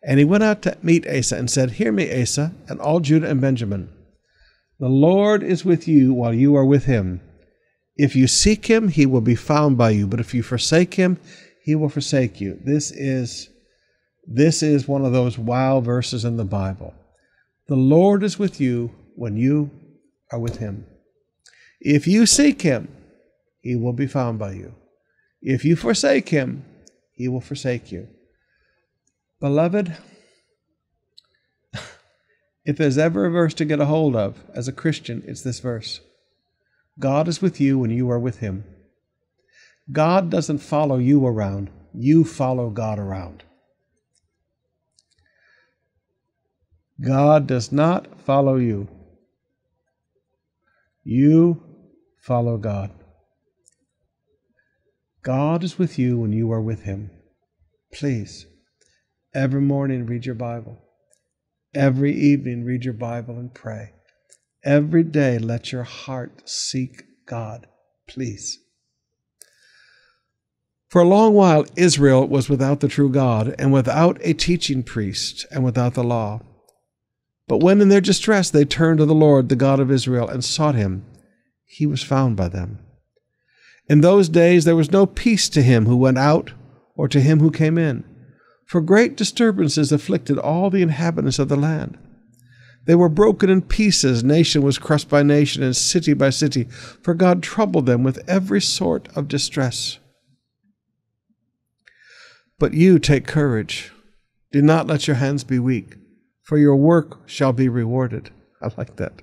and 0.04 0.20
he 0.20 0.26
went 0.26 0.44
out 0.44 0.62
to 0.64 0.78
meet 0.84 1.08
Asa 1.08 1.38
and 1.38 1.50
said, 1.50 1.72
Hear 1.72 1.94
me, 1.94 2.22
Asa, 2.22 2.54
and 2.68 2.80
all 2.82 3.00
Judah 3.00 3.30
and 3.30 3.40
Benjamin. 3.40 3.90
The 4.78 4.90
Lord 4.90 5.44
is 5.44 5.64
with 5.64 5.88
you 5.88 6.14
while 6.14 6.34
you 6.34 6.56
are 6.56 6.66
with 6.66 6.86
him. 6.86 7.22
If 7.96 8.16
you 8.16 8.28
seek 8.28 8.66
him, 8.66 8.90
he 8.90 9.06
will 9.06 9.22
be 9.22 9.36
found 9.36 9.78
by 9.78 9.92
you, 9.92 10.08
but 10.08 10.20
if 10.20 10.34
you 10.34 10.44
forsake 10.44 10.96
him, 10.96 11.20
he 11.64 11.76
will 11.76 11.88
forsake 11.88 12.42
you. 12.42 12.60
This 12.66 12.92
is 12.92 13.50
this 14.28 14.62
is 14.62 14.88
one 14.88 15.06
of 15.06 15.14
those 15.14 15.38
wow 15.38 15.80
verses 15.80 16.26
in 16.26 16.36
the 16.36 16.46
Bible. 16.46 16.94
The 17.68 17.76
Lord 17.76 18.24
is 18.24 18.38
with 18.38 18.60
you 18.60 18.94
when 19.16 19.38
you 19.38 19.72
are 20.32 20.40
with 20.40 20.58
him. 20.58 20.86
If 21.80 22.08
you 22.08 22.26
seek 22.26 22.62
him, 22.62 22.90
he 23.62 23.76
will 23.76 23.94
be 23.94 24.08
found 24.08 24.38
by 24.38 24.54
you. 24.54 24.76
If 25.42 25.66
you 25.66 25.76
forsake 25.76 26.30
him, 26.30 26.66
he 27.12 27.28
will 27.28 27.42
forsake 27.42 27.92
you. 27.92 28.08
Beloved, 29.40 29.98
if 32.66 32.78
there's 32.78 32.98
ever 32.98 33.26
a 33.26 33.32
verse 33.32 33.54
to 33.56 33.66
get 33.66 33.80
a 33.80 33.86
hold 33.86 34.16
of 34.16 34.44
as 34.54 34.68
a 34.68 34.74
Christian, 34.74 35.24
it's 35.26 35.42
this 35.42 35.60
verse 35.60 36.02
God 37.00 37.28
is 37.28 37.42
with 37.42 37.60
you 37.60 37.80
when 37.80 37.90
you 37.90 38.10
are 38.12 38.20
with 38.20 38.40
him. 38.40 38.64
God 39.92 40.30
doesn't 40.30 40.60
follow 40.60 40.98
you 40.98 41.26
around, 41.26 41.70
you 41.94 42.24
follow 42.24 42.70
God 42.70 43.00
around. 43.00 43.44
God 47.02 47.48
does 47.48 47.72
not 47.72 48.22
follow 48.22 48.58
you. 48.58 48.88
You 51.04 51.64
follow 52.20 52.58
God. 52.58 52.92
God 55.24 55.64
is 55.64 55.78
with 55.78 56.00
you 56.00 56.18
when 56.18 56.34
you 56.34 56.52
are 56.52 56.62
with 56.62 56.84
Him. 56.84 57.12
Please, 57.94 58.48
every 59.36 59.62
morning 59.62 60.06
read 60.06 60.26
your 60.26 60.36
Bible. 60.36 60.82
Every 61.76 62.14
evening 62.14 62.64
read 62.64 62.84
your 62.84 62.96
Bible 62.96 63.38
and 63.38 63.54
pray. 63.54 63.94
Every 64.64 65.04
day 65.04 65.38
let 65.38 65.72
your 65.72 65.84
heart 65.84 66.50
seek 66.50 67.04
God. 67.28 67.68
Please. 68.08 68.60
For 70.90 71.02
a 71.02 71.08
long 71.08 71.34
while, 71.34 71.66
Israel 71.78 72.28
was 72.28 72.50
without 72.50 72.82
the 72.82 72.90
true 72.90 73.10
God, 73.10 73.56
and 73.58 73.72
without 73.72 74.18
a 74.22 74.34
teaching 74.34 74.84
priest, 74.84 75.46
and 75.52 75.64
without 75.64 75.94
the 75.94 76.04
law. 76.04 76.42
But 77.48 77.60
when 77.60 77.80
in 77.80 77.90
their 77.90 78.02
distress 78.02 78.50
they 78.50 78.66
turned 78.66 78.98
to 79.00 79.06
the 79.06 79.14
Lord, 79.14 79.50
the 79.50 79.56
God 79.56 79.80
of 79.80 79.92
Israel, 79.92 80.28
and 80.28 80.44
sought 80.44 80.76
him, 80.76 81.06
he 81.66 81.86
was 81.86 82.04
found 82.04 82.36
by 82.36 82.50
them. 82.50 82.80
In 83.92 84.00
those 84.00 84.30
days 84.30 84.64
there 84.64 84.78
was 84.78 84.90
no 84.90 85.06
peace 85.06 85.50
to 85.50 85.62
him 85.62 85.86
who 85.86 85.98
went 85.98 86.18
out 86.18 86.54
or 86.96 87.10
to 87.10 87.20
him 87.20 87.42
who 87.42 87.52
came 87.52 87.78
in. 87.78 88.06
For 88.66 88.80
great 88.80 89.18
disturbances 89.18 89.92
afflicted 89.92 90.38
all 90.38 90.70
the 90.70 90.82
inhabitants 90.82 91.40
of 91.40 91.50
the 91.50 91.58
land. 91.58 91.98
They 92.86 92.96
were 92.96 93.10
broken 93.10 93.50
in 93.50 93.64
pieces, 93.64 94.24
nation 94.24 94.62
was 94.62 94.78
crushed 94.78 95.10
by 95.10 95.24
nation, 95.24 95.62
and 95.62 95.76
city 95.76 96.14
by 96.14 96.30
city, 96.30 96.70
for 97.04 97.14
God 97.14 97.44
troubled 97.44 97.86
them 97.86 98.02
with 98.02 98.24
every 98.30 98.62
sort 98.62 99.10
of 99.14 99.28
distress. 99.28 100.00
But 102.60 102.74
you 102.74 102.98
take 102.98 103.28
courage. 103.28 103.92
Do 104.54 104.62
not 104.62 104.88
let 104.88 105.06
your 105.06 105.18
hands 105.18 105.44
be 105.44 105.60
weak, 105.60 105.98
for 106.44 106.58
your 106.58 106.78
work 106.78 107.28
shall 107.28 107.52
be 107.52 107.68
rewarded. 107.68 108.30
I 108.62 108.70
like 108.78 108.96
that. 108.96 109.22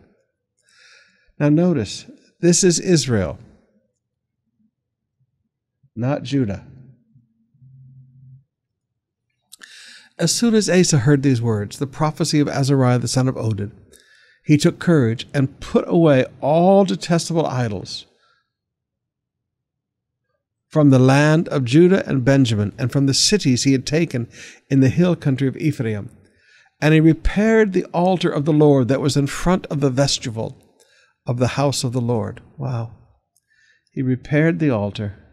Now, 1.38 1.48
notice 1.48 2.04
this 2.40 2.62
is 2.62 2.78
Israel, 2.78 3.38
not 5.98 6.22
Judah. 6.22 6.64
As 10.18 10.32
soon 10.32 10.54
as 10.54 10.70
Asa 10.70 10.98
heard 10.98 11.22
these 11.22 11.42
words, 11.42 11.78
the 11.78 11.86
prophecy 11.86 12.40
of 12.40 12.48
Azariah 12.48 12.98
the 12.98 13.08
son 13.08 13.28
of 13.28 13.34
Oded, 13.34 13.72
he 14.44 14.56
took 14.56 14.78
courage 14.78 15.26
and 15.34 15.60
put 15.60 15.84
away 15.86 16.24
all 16.40 16.84
detestable 16.84 17.46
idols 17.46 18.06
from 20.68 20.90
the 20.90 20.98
land 20.98 21.48
of 21.48 21.64
Judah 21.64 22.06
and 22.06 22.24
Benjamin, 22.24 22.74
and 22.78 22.92
from 22.92 23.06
the 23.06 23.14
cities 23.14 23.64
he 23.64 23.72
had 23.72 23.86
taken 23.86 24.28
in 24.70 24.80
the 24.80 24.90
hill 24.90 25.16
country 25.16 25.48
of 25.48 25.56
Ephraim. 25.56 26.10
And 26.80 26.92
he 26.92 27.00
repaired 27.00 27.72
the 27.72 27.86
altar 27.86 28.28
of 28.28 28.44
the 28.44 28.52
Lord 28.52 28.88
that 28.88 29.00
was 29.00 29.16
in 29.16 29.26
front 29.26 29.66
of 29.66 29.80
the 29.80 29.90
vestibule 29.90 30.62
of 31.26 31.38
the 31.38 31.48
house 31.48 31.84
of 31.84 31.92
the 31.92 32.00
Lord. 32.00 32.42
Wow. 32.56 32.92
He 33.92 34.02
repaired 34.02 34.58
the 34.58 34.70
altar 34.70 35.27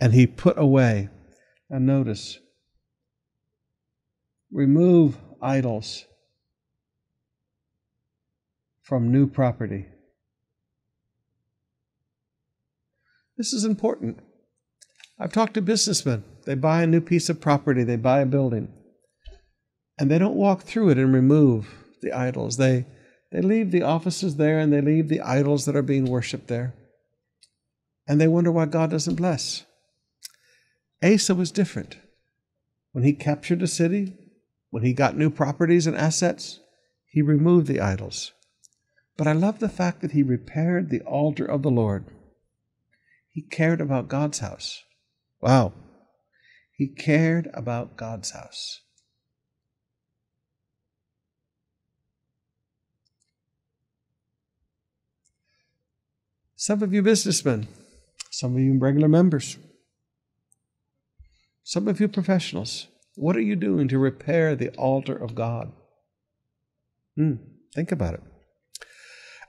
and 0.00 0.12
he 0.12 0.26
put 0.26 0.58
away. 0.58 1.08
And 1.70 1.86
notice, 1.86 2.38
remove 4.50 5.18
idols 5.42 6.06
from 8.82 9.12
new 9.12 9.26
property. 9.26 9.86
This 13.36 13.52
is 13.52 13.64
important. 13.64 14.18
I've 15.20 15.32
talked 15.32 15.54
to 15.54 15.62
businessmen. 15.62 16.24
They 16.46 16.54
buy 16.54 16.82
a 16.82 16.86
new 16.86 17.02
piece 17.02 17.28
of 17.28 17.40
property, 17.40 17.84
they 17.84 17.96
buy 17.96 18.20
a 18.20 18.26
building, 18.26 18.72
and 19.98 20.10
they 20.10 20.18
don't 20.18 20.34
walk 20.34 20.62
through 20.62 20.90
it 20.90 20.98
and 20.98 21.12
remove 21.12 21.68
the 22.00 22.12
idols. 22.12 22.56
They, 22.56 22.86
they 23.30 23.42
leave 23.42 23.70
the 23.70 23.82
offices 23.82 24.36
there 24.36 24.58
and 24.58 24.72
they 24.72 24.80
leave 24.80 25.08
the 25.08 25.20
idols 25.20 25.66
that 25.66 25.76
are 25.76 25.82
being 25.82 26.06
worshiped 26.06 26.48
there. 26.48 26.72
And 28.06 28.18
they 28.18 28.28
wonder 28.28 28.50
why 28.50 28.64
God 28.64 28.90
doesn't 28.90 29.16
bless. 29.16 29.64
Asa 31.02 31.34
was 31.34 31.50
different. 31.50 31.98
When 32.92 33.04
he 33.04 33.12
captured 33.12 33.62
a 33.62 33.66
city, 33.66 34.14
when 34.70 34.82
he 34.82 34.92
got 34.92 35.16
new 35.16 35.30
properties 35.30 35.86
and 35.86 35.96
assets, 35.96 36.60
he 37.06 37.22
removed 37.22 37.66
the 37.66 37.80
idols. 37.80 38.32
But 39.16 39.26
I 39.26 39.32
love 39.32 39.58
the 39.58 39.68
fact 39.68 40.00
that 40.00 40.12
he 40.12 40.22
repaired 40.22 40.90
the 40.90 41.00
altar 41.02 41.44
of 41.44 41.62
the 41.62 41.70
Lord. 41.70 42.06
He 43.30 43.42
cared 43.42 43.80
about 43.80 44.08
God's 44.08 44.40
house. 44.40 44.82
Wow. 45.40 45.72
He 46.72 46.88
cared 46.88 47.48
about 47.54 47.96
God's 47.96 48.30
house. 48.30 48.80
Some 56.56 56.82
of 56.82 56.92
you 56.92 57.02
businessmen, 57.02 57.68
some 58.30 58.54
of 58.54 58.60
you 58.60 58.76
regular 58.78 59.08
members, 59.08 59.56
some 61.68 61.86
of 61.86 62.00
you 62.00 62.08
professionals, 62.08 62.86
what 63.14 63.36
are 63.36 63.42
you 63.42 63.54
doing 63.54 63.88
to 63.88 63.98
repair 63.98 64.56
the 64.56 64.70
altar 64.70 65.14
of 65.14 65.34
God? 65.34 65.70
Hmm, 67.14 67.34
think 67.74 67.92
about 67.92 68.14
it. 68.14 68.22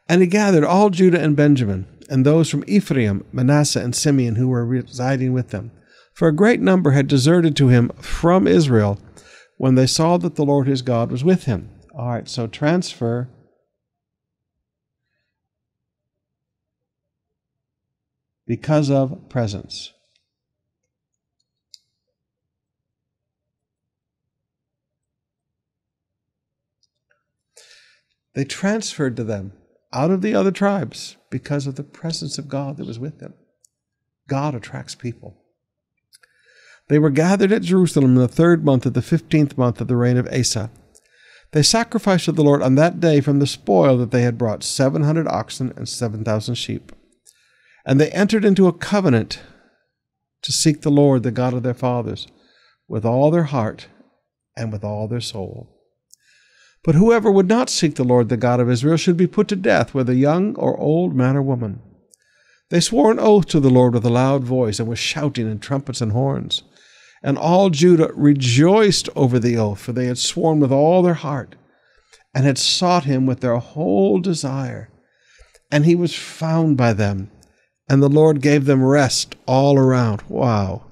And 0.09 0.19
he 0.19 0.27
gathered 0.27 0.65
all 0.65 0.89
Judah 0.89 1.21
and 1.21 1.33
Benjamin, 1.33 1.87
and 2.09 2.25
those 2.25 2.49
from 2.49 2.65
Ephraim, 2.67 3.23
Manasseh, 3.31 3.79
and 3.79 3.95
Simeon 3.95 4.35
who 4.35 4.49
were 4.49 4.65
residing 4.65 5.31
with 5.31 5.51
them. 5.51 5.71
For 6.13 6.27
a 6.27 6.35
great 6.35 6.59
number 6.59 6.91
had 6.91 7.07
deserted 7.07 7.55
to 7.55 7.69
him 7.69 7.87
from 8.01 8.47
Israel 8.47 8.99
when 9.57 9.75
they 9.75 9.87
saw 9.87 10.17
that 10.17 10.35
the 10.35 10.43
Lord 10.43 10.67
his 10.67 10.81
God 10.81 11.11
was 11.13 11.23
with 11.23 11.45
him. 11.45 11.69
All 11.97 12.09
right, 12.09 12.27
so 12.27 12.47
transfer. 12.47 13.29
Because 18.45 18.91
of 18.91 19.29
presence. 19.29 19.93
They 28.39 28.45
transferred 28.45 29.17
to 29.17 29.25
them 29.25 29.51
out 29.91 30.11
of 30.11 30.21
the 30.21 30.33
other 30.33 30.51
tribes 30.51 31.17
because 31.29 31.67
of 31.67 31.75
the 31.75 31.83
presence 31.83 32.37
of 32.37 32.47
God 32.47 32.77
that 32.77 32.87
was 32.87 32.97
with 32.97 33.19
them. 33.19 33.33
God 34.29 34.55
attracts 34.55 34.95
people. 34.95 35.35
They 36.87 36.99
were 36.99 37.09
gathered 37.09 37.51
at 37.51 37.63
Jerusalem 37.63 38.11
in 38.11 38.15
the 38.15 38.29
third 38.29 38.63
month 38.63 38.85
of 38.85 38.93
the 38.93 39.01
fifteenth 39.01 39.57
month 39.57 39.81
of 39.81 39.89
the 39.89 39.97
reign 39.97 40.15
of 40.15 40.25
Asa. 40.31 40.71
They 41.51 41.61
sacrificed 41.61 42.23
to 42.25 42.31
the 42.31 42.41
Lord 42.41 42.61
on 42.61 42.75
that 42.75 43.01
day 43.01 43.19
from 43.19 43.39
the 43.39 43.45
spoil 43.45 43.97
that 43.97 44.11
they 44.11 44.21
had 44.21 44.37
brought 44.37 44.63
seven 44.63 45.03
hundred 45.03 45.27
oxen 45.27 45.73
and 45.75 45.89
seven 45.89 46.23
thousand 46.23 46.55
sheep. 46.55 46.93
And 47.85 47.99
they 47.99 48.09
entered 48.11 48.45
into 48.45 48.67
a 48.67 48.71
covenant 48.71 49.41
to 50.43 50.53
seek 50.53 50.79
the 50.79 50.89
Lord, 50.89 51.23
the 51.23 51.31
God 51.31 51.53
of 51.53 51.63
their 51.63 51.73
fathers, 51.73 52.25
with 52.87 53.03
all 53.03 53.31
their 53.31 53.43
heart 53.43 53.87
and 54.55 54.71
with 54.71 54.85
all 54.85 55.09
their 55.09 55.19
soul. 55.19 55.75
But 56.83 56.95
whoever 56.95 57.29
would 57.29 57.47
not 57.47 57.69
seek 57.69 57.95
the 57.95 58.03
Lord 58.03 58.29
the 58.29 58.37
God 58.37 58.59
of 58.59 58.69
Israel 58.69 58.97
should 58.97 59.17
be 59.17 59.27
put 59.27 59.47
to 59.49 59.55
death, 59.55 59.93
whether 59.93 60.13
young 60.13 60.55
or 60.55 60.77
old, 60.79 61.13
man 61.15 61.35
or 61.35 61.41
woman. 61.41 61.81
They 62.69 62.79
swore 62.79 63.11
an 63.11 63.19
oath 63.19 63.47
to 63.47 63.59
the 63.59 63.69
Lord 63.69 63.93
with 63.93 64.05
a 64.05 64.09
loud 64.09 64.43
voice, 64.43 64.79
and 64.79 64.87
with 64.87 64.99
shouting 64.99 65.49
and 65.49 65.61
trumpets 65.61 66.01
and 66.01 66.11
horns. 66.11 66.63
And 67.21 67.37
all 67.37 67.69
Judah 67.69 68.11
rejoiced 68.13 69.09
over 69.15 69.39
the 69.39 69.57
oath, 69.57 69.79
for 69.79 69.91
they 69.91 70.05
had 70.05 70.17
sworn 70.17 70.59
with 70.59 70.71
all 70.71 71.01
their 71.01 71.15
heart, 71.15 71.55
and 72.33 72.45
had 72.45 72.57
sought 72.57 73.03
him 73.03 73.25
with 73.25 73.41
their 73.41 73.57
whole 73.57 74.19
desire. 74.19 74.89
And 75.71 75.85
he 75.85 75.95
was 75.95 76.15
found 76.15 76.77
by 76.77 76.93
them, 76.93 77.29
and 77.89 78.01
the 78.01 78.09
Lord 78.09 78.41
gave 78.41 78.65
them 78.65 78.83
rest 78.83 79.35
all 79.45 79.77
around. 79.77 80.21
Wow. 80.29 80.85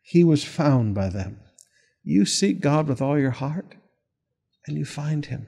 He 0.00 0.24
was 0.24 0.44
found 0.44 0.94
by 0.94 1.10
them. 1.10 1.40
You 2.10 2.24
seek 2.24 2.62
God 2.62 2.88
with 2.88 3.02
all 3.02 3.18
your 3.18 3.32
heart, 3.32 3.74
and 4.66 4.78
you 4.78 4.86
find 4.86 5.26
him. 5.26 5.46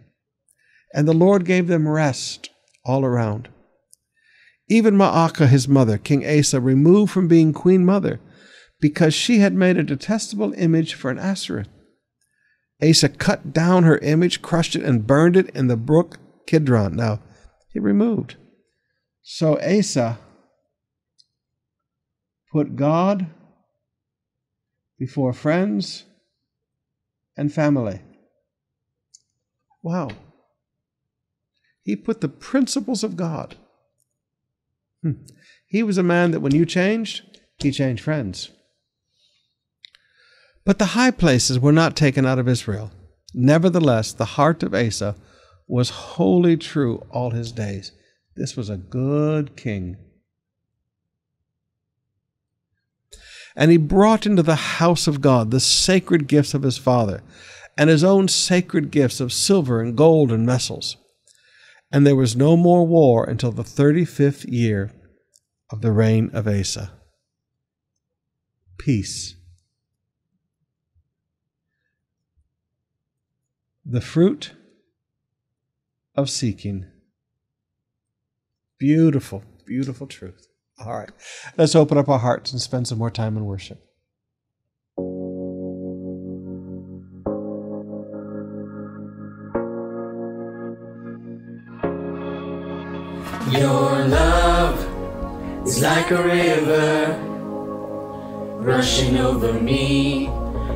And 0.92 1.08
the 1.08 1.14
Lord 1.14 1.46
gave 1.46 1.68
them 1.68 1.88
rest 1.88 2.50
all 2.84 3.02
around. 3.02 3.48
Even 4.68 4.94
Maacah, 4.94 5.48
his 5.48 5.66
mother, 5.66 5.96
King 5.96 6.22
Asa, 6.22 6.60
removed 6.60 7.12
from 7.12 7.28
being 7.28 7.54
queen 7.54 7.82
mother 7.82 8.20
because 8.78 9.14
she 9.14 9.38
had 9.38 9.54
made 9.54 9.78
a 9.78 9.82
detestable 9.82 10.52
image 10.52 10.92
for 10.92 11.10
an 11.10 11.18
Asherah. 11.18 11.64
Asa 12.86 13.08
cut 13.08 13.54
down 13.54 13.84
her 13.84 13.96
image, 13.96 14.42
crushed 14.42 14.76
it, 14.76 14.82
and 14.82 15.06
burned 15.06 15.38
it 15.38 15.48
in 15.56 15.68
the 15.68 15.78
brook 15.78 16.18
Kidron. 16.46 16.94
Now, 16.94 17.22
he 17.72 17.78
removed. 17.78 18.36
So 19.22 19.58
Asa 19.62 20.18
put 22.52 22.76
God 22.76 23.28
before 24.98 25.32
friends 25.32 26.04
and 27.40 27.50
family. 27.50 28.02
Wow. 29.82 30.10
He 31.82 31.96
put 31.96 32.20
the 32.20 32.28
principles 32.28 33.02
of 33.02 33.16
God. 33.16 33.56
Hmm. 35.02 35.22
He 35.66 35.82
was 35.82 35.96
a 35.96 36.02
man 36.02 36.32
that 36.32 36.40
when 36.40 36.54
you 36.54 36.66
changed, 36.66 37.22
he 37.56 37.70
changed 37.70 38.04
friends. 38.04 38.50
But 40.66 40.78
the 40.78 40.92
high 40.96 41.12
places 41.12 41.58
were 41.58 41.72
not 41.72 41.96
taken 41.96 42.26
out 42.26 42.38
of 42.38 42.46
Israel. 42.46 42.92
Nevertheless, 43.32 44.12
the 44.12 44.36
heart 44.36 44.62
of 44.62 44.74
Asa 44.74 45.16
was 45.66 45.88
wholly 45.88 46.58
true 46.58 47.06
all 47.10 47.30
his 47.30 47.52
days. 47.52 47.92
This 48.36 48.54
was 48.54 48.68
a 48.68 48.76
good 48.76 49.56
king. 49.56 49.96
And 53.56 53.70
he 53.70 53.76
brought 53.76 54.26
into 54.26 54.42
the 54.42 54.54
house 54.54 55.06
of 55.06 55.20
God 55.20 55.50
the 55.50 55.60
sacred 55.60 56.28
gifts 56.28 56.54
of 56.54 56.62
his 56.62 56.78
father, 56.78 57.22
and 57.76 57.90
his 57.90 58.04
own 58.04 58.28
sacred 58.28 58.90
gifts 58.90 59.20
of 59.20 59.32
silver 59.32 59.80
and 59.80 59.96
gold 59.96 60.30
and 60.30 60.46
vessels. 60.46 60.96
And 61.92 62.06
there 62.06 62.16
was 62.16 62.36
no 62.36 62.56
more 62.56 62.86
war 62.86 63.24
until 63.24 63.50
the 63.50 63.64
thirty 63.64 64.04
fifth 64.04 64.44
year 64.44 64.92
of 65.70 65.80
the 65.80 65.92
reign 65.92 66.30
of 66.32 66.46
Asa. 66.46 66.92
Peace. 68.78 69.34
The 73.84 74.00
fruit 74.00 74.52
of 76.14 76.30
seeking. 76.30 76.86
Beautiful, 78.78 79.42
beautiful 79.66 80.06
truth. 80.06 80.46
All 80.84 80.96
right. 80.96 81.10
Let's 81.58 81.74
open 81.76 81.98
up 81.98 82.08
our 82.08 82.18
hearts 82.18 82.52
and 82.52 82.60
spend 82.60 82.88
some 82.88 82.98
more 82.98 83.10
time 83.10 83.36
in 83.36 83.44
worship. 83.44 83.84
Your 93.52 94.04
love 94.06 95.66
is 95.66 95.82
like 95.82 96.10
a 96.12 96.22
river 96.22 97.18
rushing 98.60 99.18
over 99.18 99.52
me, 99.52 100.28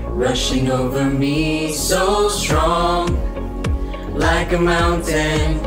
rushing 0.08 0.70
over 0.70 1.04
me, 1.04 1.72
so 1.72 2.28
strong, 2.28 3.08
like 4.14 4.52
a 4.52 4.58
mountain, 4.58 5.58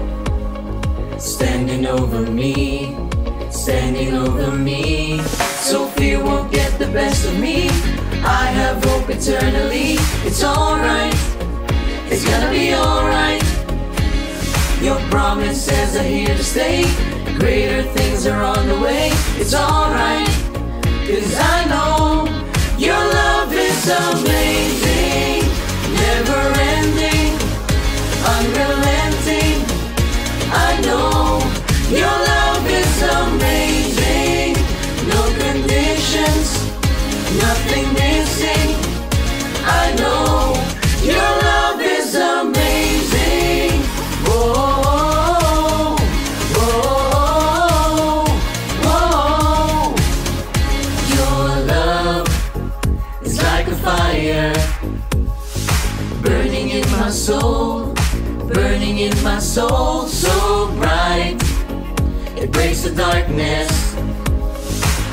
standing 1.20 1.86
over 1.86 2.22
me, 2.22 3.07
standing 3.58 4.14
over 4.14 4.52
me. 4.52 5.20
So 5.70 5.88
fear 5.88 6.24
won't 6.24 6.52
get 6.52 6.78
the 6.78 6.86
best 6.88 7.26
of 7.28 7.40
me. 7.40 7.70
I 8.24 8.46
have 8.60 8.84
hope 8.84 9.10
eternally. 9.10 9.96
It's 10.28 10.44
alright, 10.44 11.16
it's 12.12 12.24
gonna 12.24 12.52
be 12.52 12.76
alright. 12.76 13.44
Your 14.82 15.00
promises 15.10 15.96
are 15.96 16.04
here 16.04 16.36
to 16.36 16.44
stay. 16.44 16.84
Greater 17.40 17.84
things 17.98 18.28
are 18.28 18.44
on 18.44 18.68
the 18.68 18.80
way. 18.80 19.10
It's 19.42 19.56
alright. 19.56 20.28
Cause 21.08 21.34
I 21.56 21.58
know 21.72 22.28
your 22.78 23.02
love 23.20 23.52
is 23.54 23.82
amazing. 24.06 25.42
Never 26.06 26.42
ending. 26.76 27.34
Unrelenting. 28.36 29.60
I 30.54 30.80
know 30.86 31.42
your 31.90 32.18
love 32.28 32.37
Nothing 37.40 37.94
missing. 37.94 38.76
I 39.64 39.94
know 40.00 40.56
your 41.04 41.32
love 41.50 41.80
is 41.82 42.16
amazing. 42.16 43.82
Whoa, 44.26 45.96
whoa, 46.56 48.26
whoa. 48.86 49.96
Your 51.16 51.48
love 51.68 52.28
is 53.22 53.36
like 53.44 53.68
a 53.68 53.76
fire 53.76 54.54
burning 56.22 56.70
in 56.70 56.90
my 56.92 57.10
soul, 57.10 57.94
burning 58.54 58.98
in 59.00 59.24
my 59.24 59.40
soul, 59.40 60.08
so 60.08 60.68
bright. 60.78 61.38
It 62.36 62.52
breaks 62.52 62.82
the 62.82 62.92
darkness. 62.96 63.96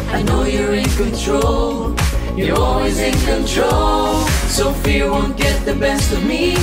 I 0.08 0.22
know 0.22 0.44
you're 0.44 0.74
in 0.74 0.88
control. 0.90 1.94
You're 2.36 2.58
always 2.58 2.98
in 2.98 3.14
control. 3.20 4.26
So 4.48 4.72
fear 4.82 5.08
won't 5.08 5.36
get 5.36 5.64
the 5.64 5.74
best 5.76 6.12
of 6.12 6.24
me. 6.24 6.56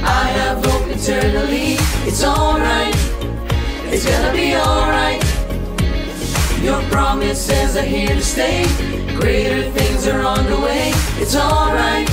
I 0.00 0.24
have 0.40 0.64
hope 0.64 0.86
eternally. 0.88 1.76
It's 2.08 2.24
alright. 2.24 2.94
It's 3.92 4.06
gonna 4.06 4.32
be 4.32 4.56
alright. 4.56 5.22
Your 6.62 6.80
promises 6.90 7.76
are 7.76 7.82
here 7.82 8.08
to 8.08 8.22
stay. 8.22 8.64
Greater 9.20 9.70
things 9.72 10.06
are 10.08 10.22
on 10.22 10.46
the 10.46 10.60
way. 10.60 10.92
It's 11.20 11.36
alright. 11.36 12.08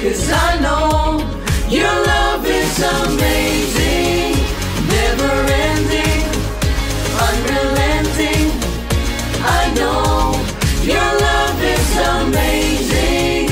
Cause 0.00 0.32
I 0.32 0.58
know 0.64 1.20
your 1.68 1.92
love 1.92 2.46
is 2.46 2.78
amazing. 2.80 4.32
Never 4.88 5.32
ending. 5.68 6.24
Unrelenting. 7.28 8.48
I 9.44 9.72
know 9.76 10.32
your 10.82 11.19
amazing. 12.00 13.46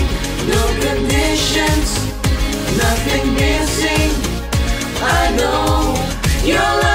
No 0.48 0.62
conditions. 0.86 1.88
Nothing 2.76 3.34
missing. 3.34 4.11
I 5.00 5.34
know 5.37 5.94
your 6.44 6.58
love 6.58 6.88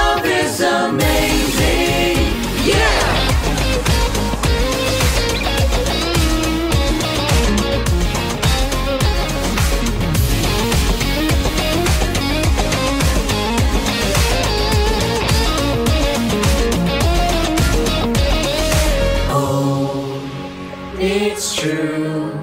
it's 21.43 21.55
true. 21.55 22.33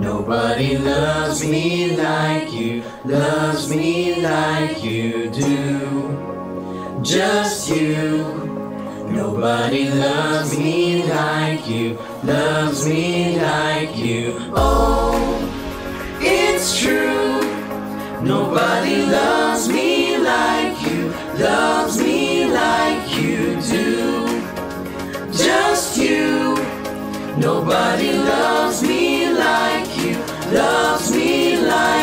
Nobody 0.00 0.76
loves 0.76 1.44
me 1.44 1.96
like 1.96 2.52
you, 2.52 2.82
loves 3.04 3.70
me 3.70 4.20
like 4.20 4.82
you 4.82 5.30
do. 5.30 7.00
Just 7.02 7.70
you. 7.70 8.24
Nobody 9.08 9.88
loves 9.90 10.58
me 10.58 11.04
like 11.04 11.68
you, 11.68 11.96
loves 12.24 12.84
me 12.84 13.38
like 13.38 13.96
you. 13.96 14.34
Oh, 14.56 15.14
it's 16.20 16.76
true. 16.80 17.38
Nobody 18.22 19.02
loves 19.06 19.68
me 19.68 20.18
like 20.18 20.82
you, 20.90 21.14
loves 21.38 21.96
me 21.98 22.11
Nobody 27.42 28.12
loves 28.12 28.82
me 28.82 29.28
like 29.28 29.96
you, 29.96 30.16
loves 30.54 31.10
me 31.10 31.56
like 31.56 32.01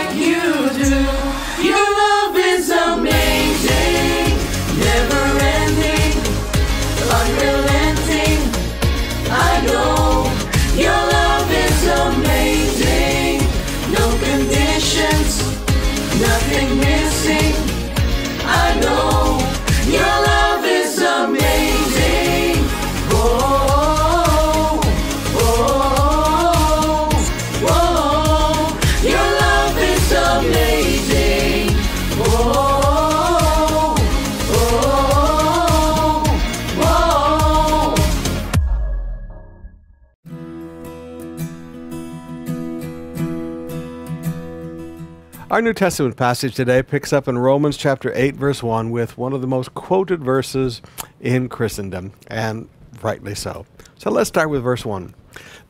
Our 45.51 45.63
New 45.63 45.73
Testament 45.73 46.15
passage 46.15 46.53
today 46.53 46.83
picks 46.83 47.11
up 47.11 47.27
in 47.27 47.35
Romans 47.35 47.75
chapter 47.75 48.11
8, 48.13 48.35
verse 48.35 48.61
1, 48.61 48.91
with 48.91 49.17
one 49.17 49.33
of 49.33 49.41
the 49.41 49.47
most 49.47 49.73
quoted 49.73 50.23
verses 50.23 50.79
in 51.19 51.49
Christendom, 51.49 52.13
and 52.27 52.69
rightly 53.01 53.33
so. 53.33 53.65
So 53.97 54.11
let's 54.11 54.27
start 54.27 54.51
with 54.51 54.61
verse 54.61 54.85
1. 54.85 55.15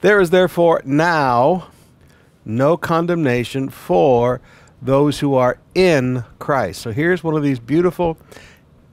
There 0.02 0.20
is 0.20 0.32
therefore 0.32 0.82
now 0.84 1.70
no 2.44 2.76
condemnation 2.76 3.70
for 3.70 4.42
those 4.82 5.22
who 5.22 5.36
are 5.36 5.60
in 5.74 6.26
Christ. 6.40 6.82
So 6.82 6.92
here's 6.92 7.24
one 7.24 7.38
of 7.38 7.44
these 7.44 7.60
beautiful 7.60 8.18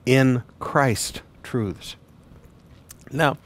in 0.05 0.41
Christ 0.59 1.21
truths. 1.43 1.97
Now, 3.11 3.37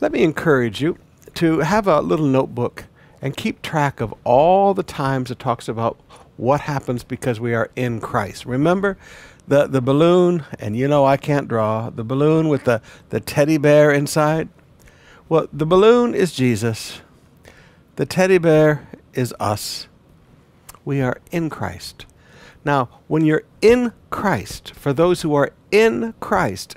let 0.00 0.12
me 0.12 0.22
encourage 0.22 0.80
you 0.80 0.98
to 1.34 1.58
have 1.58 1.88
a 1.88 2.00
little 2.00 2.26
notebook 2.26 2.84
and 3.20 3.36
keep 3.36 3.62
track 3.62 4.00
of 4.00 4.14
all 4.22 4.74
the 4.74 4.84
times 4.84 5.32
it 5.32 5.40
talks 5.40 5.66
about 5.66 5.98
what 6.36 6.62
happens 6.62 7.04
because 7.04 7.40
we 7.40 7.54
are 7.54 7.70
in 7.76 8.00
Christ. 8.00 8.46
Remember 8.46 8.96
the, 9.46 9.66
the 9.66 9.80
balloon, 9.80 10.44
and 10.58 10.76
you 10.76 10.88
know 10.88 11.04
I 11.04 11.16
can't 11.16 11.48
draw, 11.48 11.90
the 11.90 12.04
balloon 12.04 12.48
with 12.48 12.64
the, 12.64 12.80
the 13.10 13.20
teddy 13.20 13.58
bear 13.58 13.90
inside? 13.90 14.48
Well, 15.28 15.48
the 15.52 15.66
balloon 15.66 16.14
is 16.14 16.32
Jesus, 16.32 17.00
the 17.96 18.06
teddy 18.06 18.38
bear 18.38 18.88
is 19.12 19.34
us. 19.38 19.88
We 20.84 21.00
are 21.00 21.20
in 21.30 21.48
Christ. 21.50 22.06
Now, 22.64 22.88
when 23.08 23.24
you're 23.24 23.44
in 23.60 23.92
Christ, 24.10 24.72
for 24.74 24.92
those 24.92 25.22
who 25.22 25.34
are 25.34 25.52
in 25.70 26.14
Christ, 26.20 26.76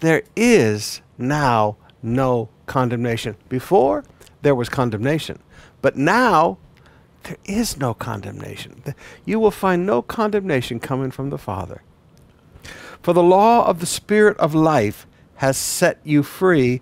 there 0.00 0.22
is 0.36 1.02
now 1.18 1.76
no 2.02 2.48
condemnation. 2.66 3.36
Before, 3.48 4.04
there 4.42 4.54
was 4.54 4.68
condemnation. 4.68 5.38
But 5.82 5.96
now, 5.96 6.58
there 7.24 7.36
is 7.44 7.76
no 7.76 7.94
condemnation. 7.94 8.82
You 9.24 9.40
will 9.40 9.50
find 9.50 9.84
no 9.84 10.02
condemnation 10.02 10.80
coming 10.80 11.10
from 11.10 11.30
the 11.30 11.38
Father. 11.38 11.82
For 13.02 13.12
the 13.12 13.22
law 13.22 13.66
of 13.66 13.80
the 13.80 13.86
Spirit 13.86 14.36
of 14.38 14.54
life 14.54 15.06
has 15.36 15.56
set 15.56 15.98
you 16.04 16.22
free 16.22 16.80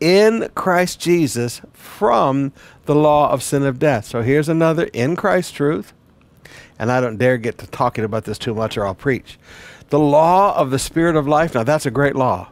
in 0.00 0.48
Christ 0.54 1.00
Jesus 1.00 1.60
from 1.72 2.52
the 2.86 2.94
law 2.94 3.30
of 3.30 3.42
sin 3.42 3.64
of 3.64 3.78
death. 3.78 4.06
So 4.06 4.22
here's 4.22 4.48
another 4.48 4.84
in 4.92 5.16
Christ 5.16 5.54
truth. 5.54 5.92
And 6.78 6.92
I 6.92 7.00
don't 7.00 7.16
dare 7.16 7.38
get 7.38 7.58
to 7.58 7.66
talking 7.66 8.04
about 8.04 8.24
this 8.24 8.38
too 8.38 8.54
much 8.54 8.76
or 8.76 8.86
I'll 8.86 8.94
preach. 8.94 9.38
The 9.88 9.98
law 9.98 10.56
of 10.56 10.70
the 10.70 10.78
Spirit 10.78 11.16
of 11.16 11.26
life. 11.26 11.54
Now, 11.54 11.64
that's 11.64 11.86
a 11.86 11.90
great 11.90 12.14
law. 12.14 12.50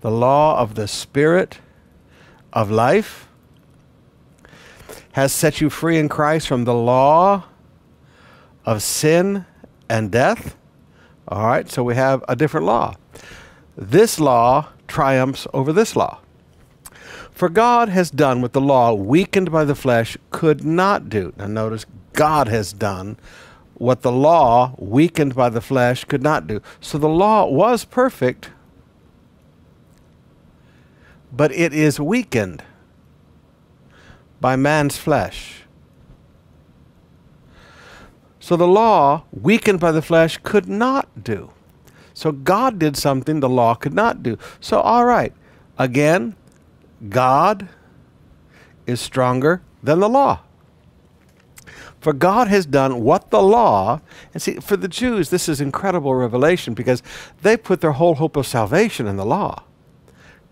The 0.00 0.10
law 0.10 0.58
of 0.58 0.74
the 0.74 0.88
Spirit 0.88 1.58
of 2.52 2.70
life 2.70 3.25
has 5.16 5.32
set 5.32 5.62
you 5.62 5.70
free 5.70 5.96
in 5.96 6.10
Christ 6.10 6.46
from 6.46 6.64
the 6.64 6.74
law 6.74 7.44
of 8.66 8.82
sin 8.82 9.46
and 9.88 10.12
death. 10.12 10.54
All 11.26 11.46
right, 11.46 11.70
so 11.70 11.82
we 11.82 11.94
have 11.94 12.22
a 12.28 12.36
different 12.36 12.66
law. 12.66 12.96
This 13.78 14.20
law 14.20 14.68
triumphs 14.86 15.46
over 15.54 15.72
this 15.72 15.96
law. 15.96 16.20
For 17.30 17.48
God 17.48 17.88
has 17.88 18.10
done 18.10 18.42
what 18.42 18.52
the 18.52 18.60
law, 18.60 18.92
weakened 18.92 19.50
by 19.50 19.64
the 19.64 19.74
flesh, 19.74 20.18
could 20.28 20.66
not 20.66 21.08
do. 21.08 21.32
Now, 21.38 21.46
notice 21.46 21.86
God 22.12 22.48
has 22.48 22.74
done 22.74 23.16
what 23.72 24.02
the 24.02 24.12
law, 24.12 24.74
weakened 24.76 25.34
by 25.34 25.48
the 25.48 25.62
flesh, 25.62 26.04
could 26.04 26.22
not 26.22 26.46
do. 26.46 26.60
So 26.78 26.98
the 26.98 27.08
law 27.08 27.46
was 27.46 27.86
perfect, 27.86 28.50
but 31.32 31.52
it 31.52 31.72
is 31.72 31.98
weakened 31.98 32.62
by 34.46 34.54
man's 34.54 34.96
flesh. 34.96 35.64
So 38.38 38.54
the 38.54 38.68
law, 38.68 39.24
weakened 39.32 39.80
by 39.80 39.90
the 39.90 40.00
flesh, 40.00 40.38
could 40.44 40.68
not 40.68 41.24
do. 41.24 41.50
So 42.14 42.30
God 42.30 42.78
did 42.78 42.96
something 42.96 43.40
the 43.40 43.48
law 43.48 43.74
could 43.74 43.92
not 43.92 44.22
do. 44.22 44.38
So, 44.60 44.78
all 44.78 45.04
right, 45.04 45.32
again, 45.80 46.36
God 47.08 47.68
is 48.86 49.00
stronger 49.00 49.62
than 49.82 49.98
the 49.98 50.08
law. 50.08 50.42
For 51.98 52.12
God 52.12 52.46
has 52.46 52.66
done 52.66 53.00
what 53.00 53.30
the 53.32 53.42
law, 53.42 54.00
and 54.32 54.40
see, 54.40 54.60
for 54.60 54.76
the 54.76 54.86
Jews, 54.86 55.30
this 55.30 55.48
is 55.48 55.60
incredible 55.60 56.14
revelation 56.14 56.72
because 56.72 57.02
they 57.42 57.56
put 57.56 57.80
their 57.80 57.98
whole 57.98 58.14
hope 58.14 58.36
of 58.36 58.46
salvation 58.46 59.08
in 59.08 59.16
the 59.16 59.26
law. 59.26 59.64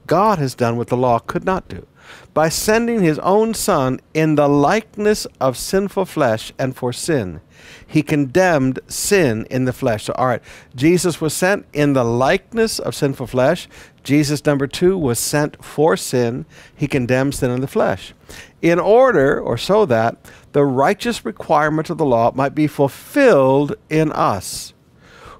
God 0.08 0.40
has 0.40 0.56
done 0.56 0.76
what 0.76 0.88
the 0.88 0.96
law 0.96 1.20
could 1.20 1.44
not 1.44 1.68
do. 1.68 1.86
By 2.32 2.48
sending 2.48 3.00
his 3.00 3.18
own 3.20 3.54
Son 3.54 4.00
in 4.12 4.34
the 4.34 4.48
likeness 4.48 5.26
of 5.40 5.56
sinful 5.56 6.06
flesh 6.06 6.52
and 6.58 6.76
for 6.76 6.92
sin, 6.92 7.40
he 7.86 8.02
condemned 8.02 8.80
sin 8.88 9.46
in 9.50 9.64
the 9.64 9.72
flesh. 9.72 10.04
So, 10.04 10.12
all 10.14 10.26
right, 10.26 10.42
Jesus 10.74 11.20
was 11.20 11.32
sent 11.32 11.66
in 11.72 11.92
the 11.92 12.04
likeness 12.04 12.78
of 12.78 12.94
sinful 12.94 13.28
flesh. 13.28 13.68
Jesus, 14.02 14.44
number 14.44 14.66
two, 14.66 14.98
was 14.98 15.18
sent 15.18 15.64
for 15.64 15.96
sin. 15.96 16.44
He 16.74 16.88
condemned 16.88 17.34
sin 17.34 17.50
in 17.50 17.60
the 17.60 17.66
flesh. 17.66 18.14
In 18.60 18.78
order, 18.78 19.40
or 19.40 19.56
so 19.56 19.86
that, 19.86 20.16
the 20.52 20.64
righteous 20.64 21.24
requirement 21.24 21.90
of 21.90 21.98
the 21.98 22.04
law 22.04 22.32
might 22.34 22.54
be 22.54 22.66
fulfilled 22.66 23.76
in 23.88 24.12
us 24.12 24.74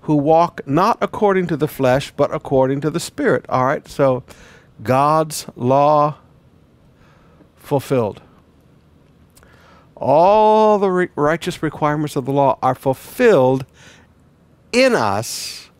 who 0.04 0.14
walk 0.14 0.60
not 0.66 0.98
according 1.00 1.46
to 1.46 1.56
the 1.56 1.68
flesh, 1.68 2.12
but 2.14 2.34
according 2.34 2.80
to 2.82 2.90
the 2.90 3.00
Spirit. 3.00 3.46
All 3.48 3.64
right, 3.64 3.88
so 3.88 4.22
God's 4.82 5.46
law 5.56 6.18
fulfilled. 7.64 8.20
All 9.96 10.78
the 10.78 10.90
re- 10.90 11.08
righteous 11.16 11.62
requirements 11.62 12.16
of 12.16 12.24
the 12.24 12.32
law 12.32 12.58
are 12.62 12.74
fulfilled 12.74 13.64
in 14.72 14.94
us 14.94 15.70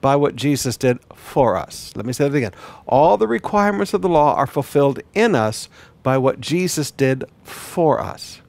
by 0.00 0.16
what 0.16 0.36
Jesus 0.36 0.76
did 0.76 0.98
for 1.14 1.56
us. 1.56 1.92
Let 1.94 2.04
me 2.04 2.12
say 2.12 2.28
that 2.28 2.36
again. 2.36 2.52
All 2.86 3.16
the 3.16 3.28
requirements 3.28 3.94
of 3.94 4.02
the 4.02 4.08
law 4.08 4.34
are 4.34 4.46
fulfilled 4.46 5.00
in 5.14 5.34
us 5.34 5.68
by 6.02 6.18
what 6.18 6.40
Jesus 6.40 6.90
did 6.90 7.24
for 7.42 8.00
us. 8.00 8.40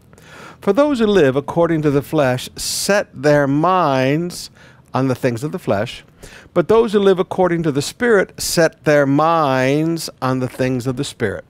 For 0.60 0.74
those 0.74 1.00
who 1.00 1.08
live 1.08 1.36
according 1.36 1.82
to 1.84 1.92
the 1.92 2.02
flesh 2.02 2.50
set 2.56 3.10
their 3.14 3.48
minds 3.48 4.50
on 4.94 5.08
the 5.08 5.16
things 5.16 5.44
of 5.44 5.52
the 5.52 5.60
flesh, 5.60 6.04
but 6.54 6.68
those 6.68 6.94
who 6.94 7.00
live 7.00 7.20
according 7.20 7.64
to 7.64 7.72
the 7.72 7.82
Spirit 7.82 8.34
set 8.42 8.84
their 8.84 9.06
minds 9.06 10.10
on 10.22 10.40
the 10.40 10.48
things 10.48 10.88
of 10.88 10.98
the 10.98 11.04
Spirit. 11.04 11.46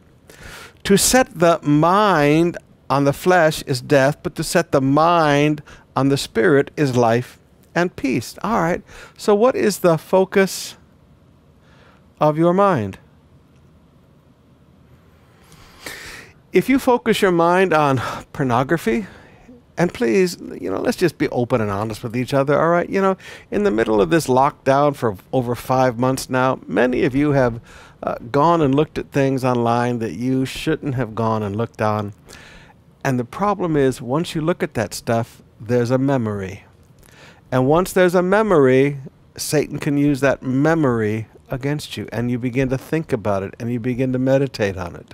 To 0.86 0.98
set 1.00 1.39
the 1.39 1.60
mind 1.63 2.58
on 2.91 3.06
the 3.06 3.13
flesh 3.13 3.63
is 3.63 3.82
death, 3.82 4.17
but 4.21 4.36
to 4.36 4.43
set 4.43 4.71
the 4.71 4.82
mind 4.82 5.63
on 5.95 6.10
the 6.10 6.17
Spirit 6.17 6.69
is 6.78 6.95
life 6.95 7.39
and 7.74 7.95
peace. 7.95 8.36
All 8.43 8.62
right. 8.62 8.84
So, 9.17 9.34
what 9.34 9.56
is 9.56 9.80
the 9.80 9.98
focus 9.98 10.78
of 12.21 12.38
your 12.38 12.54
mind? 12.54 13.00
If 16.54 16.69
you 16.69 16.78
focus 16.78 17.19
your 17.19 17.32
mind 17.32 17.74
on 17.74 17.98
pornography, 18.32 19.08
and 19.78 19.91
please, 19.91 20.38
you 20.39 20.69
know, 20.69 20.80
let's 20.80 20.98
just 20.98 21.17
be 21.17 21.28
open 21.30 21.62
and 21.62 21.71
honest 21.71 22.04
with 22.04 22.15
each 22.15 22.34
other, 22.34 22.62
all 22.62 22.69
right? 22.69 22.89
You 22.89 23.02
know, 23.02 23.17
in 23.50 23.63
the 23.63 23.71
middle 23.71 24.00
of 24.02 24.12
this 24.12 24.28
lockdown 24.28 24.95
for 24.95 25.17
over 25.34 25.56
five 25.56 25.98
months 25.98 26.30
now, 26.30 26.60
many 26.67 27.04
of 27.04 27.15
you 27.15 27.32
have 27.32 27.60
uh, 28.06 28.15
gone 28.32 28.62
and 28.62 28.74
looked 28.74 28.98
at 28.98 29.12
things 29.12 29.44
online 29.44 30.00
that 30.00 30.13
you 30.13 30.46
shouldn't 30.46 30.96
have 30.96 31.15
gone 31.15 31.44
and 31.44 31.56
looked 31.56 31.82
on. 31.82 32.13
And 33.04 33.20
the 33.20 33.26
problem 33.26 33.76
is, 33.76 34.02
once 34.02 34.36
you 34.36 34.41
look 34.41 34.63
at 34.63 34.76
that 34.76 34.94
stuff, 34.94 35.41
there's 35.60 35.91
a 35.91 35.98
memory. 35.98 36.63
And 37.52 37.68
once 37.68 37.91
there's 37.91 38.15
a 38.15 38.22
memory, 38.22 39.00
Satan 39.36 39.80
can 39.80 39.98
use 39.98 40.22
that 40.22 40.44
memory 40.44 41.28
against 41.50 41.98
you, 41.98 42.08
and 42.12 42.32
you 42.32 42.39
begin 42.39 42.70
to 42.70 42.78
think 42.78 43.12
about 43.12 43.44
it 43.44 43.54
and 43.60 43.72
you 43.72 43.80
begin 43.80 44.13
to 44.13 44.20
meditate 44.20 44.78
on 44.78 44.96
it. 44.96 45.13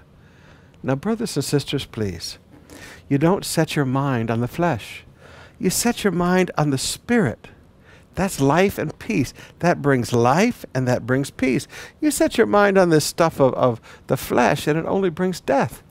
Now, 0.83 0.95
brothers 0.95 1.35
and 1.35 1.45
sisters, 1.45 1.85
please 1.85 2.37
you 3.07 3.17
don't 3.17 3.45
set 3.45 3.75
your 3.75 3.85
mind 3.85 4.31
on 4.31 4.39
the 4.39 4.47
flesh. 4.47 5.03
You 5.59 5.69
set 5.69 6.03
your 6.03 6.13
mind 6.13 6.49
on 6.57 6.69
the 6.69 6.77
spirit. 6.77 7.49
That's 8.15 8.41
life 8.41 8.77
and 8.77 8.97
peace. 8.99 9.33
That 9.59 9.81
brings 9.81 10.13
life 10.13 10.65
and 10.73 10.87
that 10.87 11.05
brings 11.05 11.31
peace. 11.31 11.67
You 11.99 12.11
set 12.11 12.37
your 12.37 12.47
mind 12.47 12.77
on 12.77 12.89
this 12.89 13.05
stuff 13.05 13.39
of, 13.39 13.53
of 13.53 13.81
the 14.07 14.17
flesh 14.17 14.67
and 14.67 14.77
it 14.77 14.85
only 14.85 15.09
brings 15.09 15.39
death. 15.39 15.81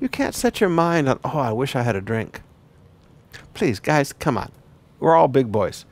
You 0.00 0.08
can't 0.08 0.34
set 0.34 0.60
your 0.60 0.70
mind 0.70 1.08
on, 1.08 1.20
oh, 1.24 1.38
I 1.38 1.52
wish 1.52 1.74
I 1.76 1.82
had 1.82 1.96
a 1.96 2.00
drink. 2.00 2.42
Please, 3.54 3.80
guys, 3.80 4.12
come 4.12 4.38
on. 4.38 4.52
We're 5.00 5.16
all 5.16 5.28
big 5.28 5.52
boys. 5.52 5.84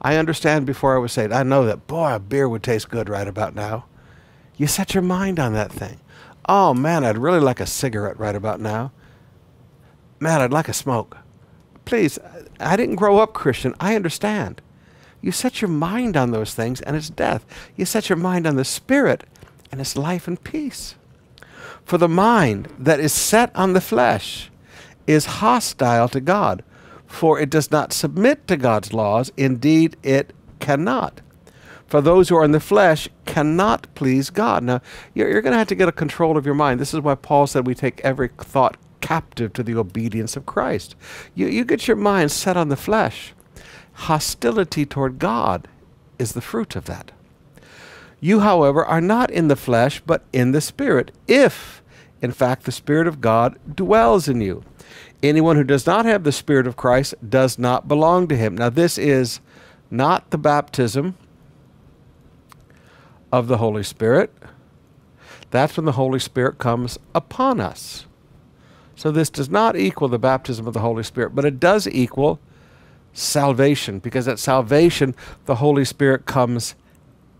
I 0.00 0.16
understand 0.16 0.66
before 0.66 0.94
I 0.94 0.98
was 0.98 1.12
saved. 1.12 1.32
I 1.32 1.42
know 1.42 1.64
that, 1.66 1.86
boy, 1.86 2.14
a 2.14 2.18
beer 2.18 2.48
would 2.48 2.62
taste 2.62 2.88
good 2.88 3.08
right 3.08 3.26
about 3.26 3.54
now. 3.54 3.86
You 4.56 4.66
set 4.66 4.94
your 4.94 5.02
mind 5.02 5.38
on 5.38 5.52
that 5.54 5.72
thing. 5.72 6.00
Oh, 6.48 6.72
man, 6.72 7.04
I'd 7.04 7.18
really 7.18 7.40
like 7.40 7.60
a 7.60 7.66
cigarette 7.66 8.18
right 8.18 8.34
about 8.34 8.60
now 8.60 8.92
man, 10.20 10.40
I'd 10.40 10.52
like 10.52 10.68
a 10.68 10.74
smoke. 10.74 11.18
Please, 11.84 12.18
I 12.60 12.76
didn't 12.76 12.96
grow 12.96 13.18
up 13.18 13.32
Christian. 13.32 13.74
I 13.80 13.96
understand. 13.96 14.60
You 15.20 15.32
set 15.32 15.60
your 15.60 15.68
mind 15.68 16.16
on 16.16 16.30
those 16.30 16.54
things 16.54 16.80
and 16.80 16.96
it's 16.96 17.10
death. 17.10 17.44
You 17.76 17.84
set 17.84 18.08
your 18.08 18.18
mind 18.18 18.46
on 18.46 18.56
the 18.56 18.64
spirit 18.64 19.24
and 19.70 19.80
it's 19.80 19.96
life 19.96 20.28
and 20.28 20.42
peace. 20.42 20.94
For 21.84 21.98
the 21.98 22.08
mind 22.08 22.68
that 22.78 23.00
is 23.00 23.12
set 23.12 23.54
on 23.56 23.72
the 23.72 23.80
flesh 23.80 24.50
is 25.06 25.24
hostile 25.26 26.08
to 26.08 26.20
God, 26.20 26.62
for 27.06 27.40
it 27.40 27.50
does 27.50 27.70
not 27.70 27.92
submit 27.92 28.46
to 28.46 28.56
God's 28.56 28.92
laws. 28.92 29.32
Indeed, 29.36 29.96
it 30.02 30.34
cannot. 30.60 31.22
For 31.86 32.02
those 32.02 32.28
who 32.28 32.36
are 32.36 32.44
in 32.44 32.52
the 32.52 32.60
flesh 32.60 33.08
cannot 33.24 33.86
please 33.94 34.28
God. 34.28 34.62
Now, 34.62 34.82
you're, 35.14 35.30
you're 35.30 35.40
going 35.40 35.54
to 35.54 35.58
have 35.58 35.68
to 35.68 35.74
get 35.74 35.88
a 35.88 35.92
control 35.92 36.36
of 36.36 36.44
your 36.44 36.54
mind. 36.54 36.78
This 36.78 36.92
is 36.92 37.00
why 37.00 37.14
Paul 37.14 37.46
said 37.46 37.66
we 37.66 37.74
take 37.74 38.00
every 38.02 38.28
thought 38.28 38.76
captive 39.00 39.54
to 39.54 39.62
the 39.62 39.76
obedience 39.76 40.36
of 40.36 40.44
Christ. 40.44 40.94
You, 41.34 41.46
you 41.46 41.64
get 41.64 41.88
your 41.88 41.96
mind 41.96 42.30
set 42.30 42.58
on 42.58 42.68
the 42.68 42.76
flesh. 42.76 43.32
Hostility 44.02 44.86
toward 44.86 45.18
God 45.18 45.66
is 46.18 46.32
the 46.32 46.40
fruit 46.40 46.76
of 46.76 46.84
that. 46.84 47.10
You, 48.20 48.40
however, 48.40 48.84
are 48.84 49.00
not 49.00 49.30
in 49.30 49.48
the 49.48 49.56
flesh, 49.56 50.00
but 50.06 50.24
in 50.32 50.52
the 50.52 50.60
Spirit, 50.60 51.12
if, 51.26 51.82
in 52.22 52.32
fact, 52.32 52.64
the 52.64 52.72
Spirit 52.72 53.06
of 53.06 53.20
God 53.20 53.58
dwells 53.76 54.28
in 54.28 54.40
you. 54.40 54.62
Anyone 55.22 55.56
who 55.56 55.64
does 55.64 55.84
not 55.84 56.04
have 56.04 56.22
the 56.22 56.32
Spirit 56.32 56.66
of 56.66 56.76
Christ 56.76 57.14
does 57.28 57.58
not 57.58 57.88
belong 57.88 58.28
to 58.28 58.36
him. 58.36 58.56
Now, 58.56 58.70
this 58.70 58.98
is 58.98 59.40
not 59.90 60.30
the 60.30 60.38
baptism 60.38 61.16
of 63.32 63.48
the 63.48 63.58
Holy 63.58 63.82
Spirit. 63.82 64.32
That's 65.50 65.76
when 65.76 65.86
the 65.86 65.92
Holy 65.92 66.20
Spirit 66.20 66.58
comes 66.58 66.98
upon 67.14 67.60
us. 67.60 68.06
So 68.94 69.10
this 69.10 69.28
does 69.28 69.50
not 69.50 69.76
equal 69.76 70.08
the 70.08 70.18
baptism 70.18 70.66
of 70.66 70.74
the 70.74 70.80
Holy 70.80 71.02
Spirit, 71.02 71.34
but 71.34 71.44
it 71.44 71.60
does 71.60 71.86
equal 71.88 72.40
salvation 73.12 73.98
because 73.98 74.28
at 74.28 74.38
salvation 74.38 75.14
the 75.46 75.56
Holy 75.56 75.84
Spirit 75.84 76.26
comes 76.26 76.74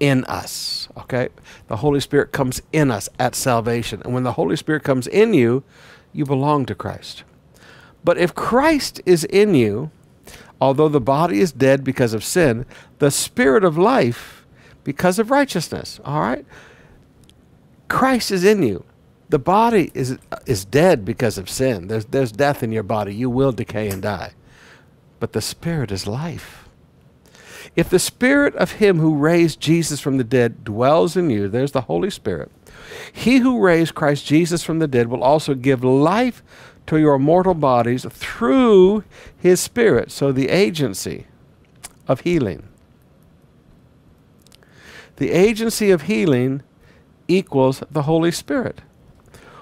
in 0.00 0.24
us. 0.24 0.88
Okay? 0.96 1.28
The 1.68 1.76
Holy 1.76 2.00
Spirit 2.00 2.32
comes 2.32 2.62
in 2.72 2.90
us 2.90 3.08
at 3.18 3.34
salvation. 3.34 4.02
And 4.04 4.14
when 4.14 4.24
the 4.24 4.32
Holy 4.32 4.56
Spirit 4.56 4.82
comes 4.82 5.06
in 5.06 5.34
you, 5.34 5.64
you 6.12 6.24
belong 6.24 6.66
to 6.66 6.74
Christ. 6.74 7.24
But 8.04 8.18
if 8.18 8.34
Christ 8.34 9.00
is 9.04 9.24
in 9.24 9.54
you, 9.54 9.90
although 10.60 10.88
the 10.88 11.00
body 11.00 11.40
is 11.40 11.52
dead 11.52 11.84
because 11.84 12.14
of 12.14 12.24
sin, 12.24 12.64
the 12.98 13.10
spirit 13.10 13.64
of 13.64 13.76
life 13.76 14.38
because 14.84 15.18
of 15.18 15.30
righteousness. 15.30 16.00
All 16.04 16.20
right? 16.20 16.46
Christ 17.88 18.30
is 18.30 18.44
in 18.44 18.62
you. 18.62 18.84
The 19.28 19.38
body 19.38 19.90
is 19.92 20.16
is 20.46 20.64
dead 20.64 21.04
because 21.04 21.36
of 21.36 21.50
sin. 21.50 21.88
There's 21.88 22.06
there's 22.06 22.32
death 22.32 22.62
in 22.62 22.72
your 22.72 22.82
body. 22.82 23.14
You 23.14 23.28
will 23.28 23.52
decay 23.52 23.90
and 23.90 24.00
die. 24.00 24.32
But 25.20 25.32
the 25.32 25.40
spirit 25.40 25.90
is 25.90 26.06
life. 26.06 26.68
If 27.76 27.90
the 27.90 27.98
spirit 27.98 28.54
of 28.56 28.72
him 28.72 28.98
who 28.98 29.14
raised 29.14 29.60
Jesus 29.60 30.00
from 30.00 30.16
the 30.16 30.24
dead 30.24 30.64
dwells 30.64 31.16
in 31.16 31.30
you, 31.30 31.48
there's 31.48 31.72
the 31.72 31.82
Holy 31.82 32.10
Spirit. 32.10 32.50
He 33.12 33.38
who 33.38 33.60
raised 33.60 33.94
Christ 33.94 34.26
Jesus 34.26 34.62
from 34.62 34.78
the 34.78 34.88
dead 34.88 35.08
will 35.08 35.22
also 35.22 35.54
give 35.54 35.84
life 35.84 36.42
to 36.86 36.98
your 36.98 37.18
mortal 37.18 37.54
bodies 37.54 38.06
through 38.10 39.04
his 39.36 39.60
spirit. 39.60 40.10
So 40.10 40.32
the 40.32 40.48
agency 40.48 41.26
of 42.06 42.20
healing. 42.20 42.66
The 45.16 45.30
agency 45.30 45.90
of 45.90 46.02
healing 46.02 46.62
equals 47.26 47.82
the 47.90 48.02
Holy 48.02 48.30
Spirit 48.30 48.80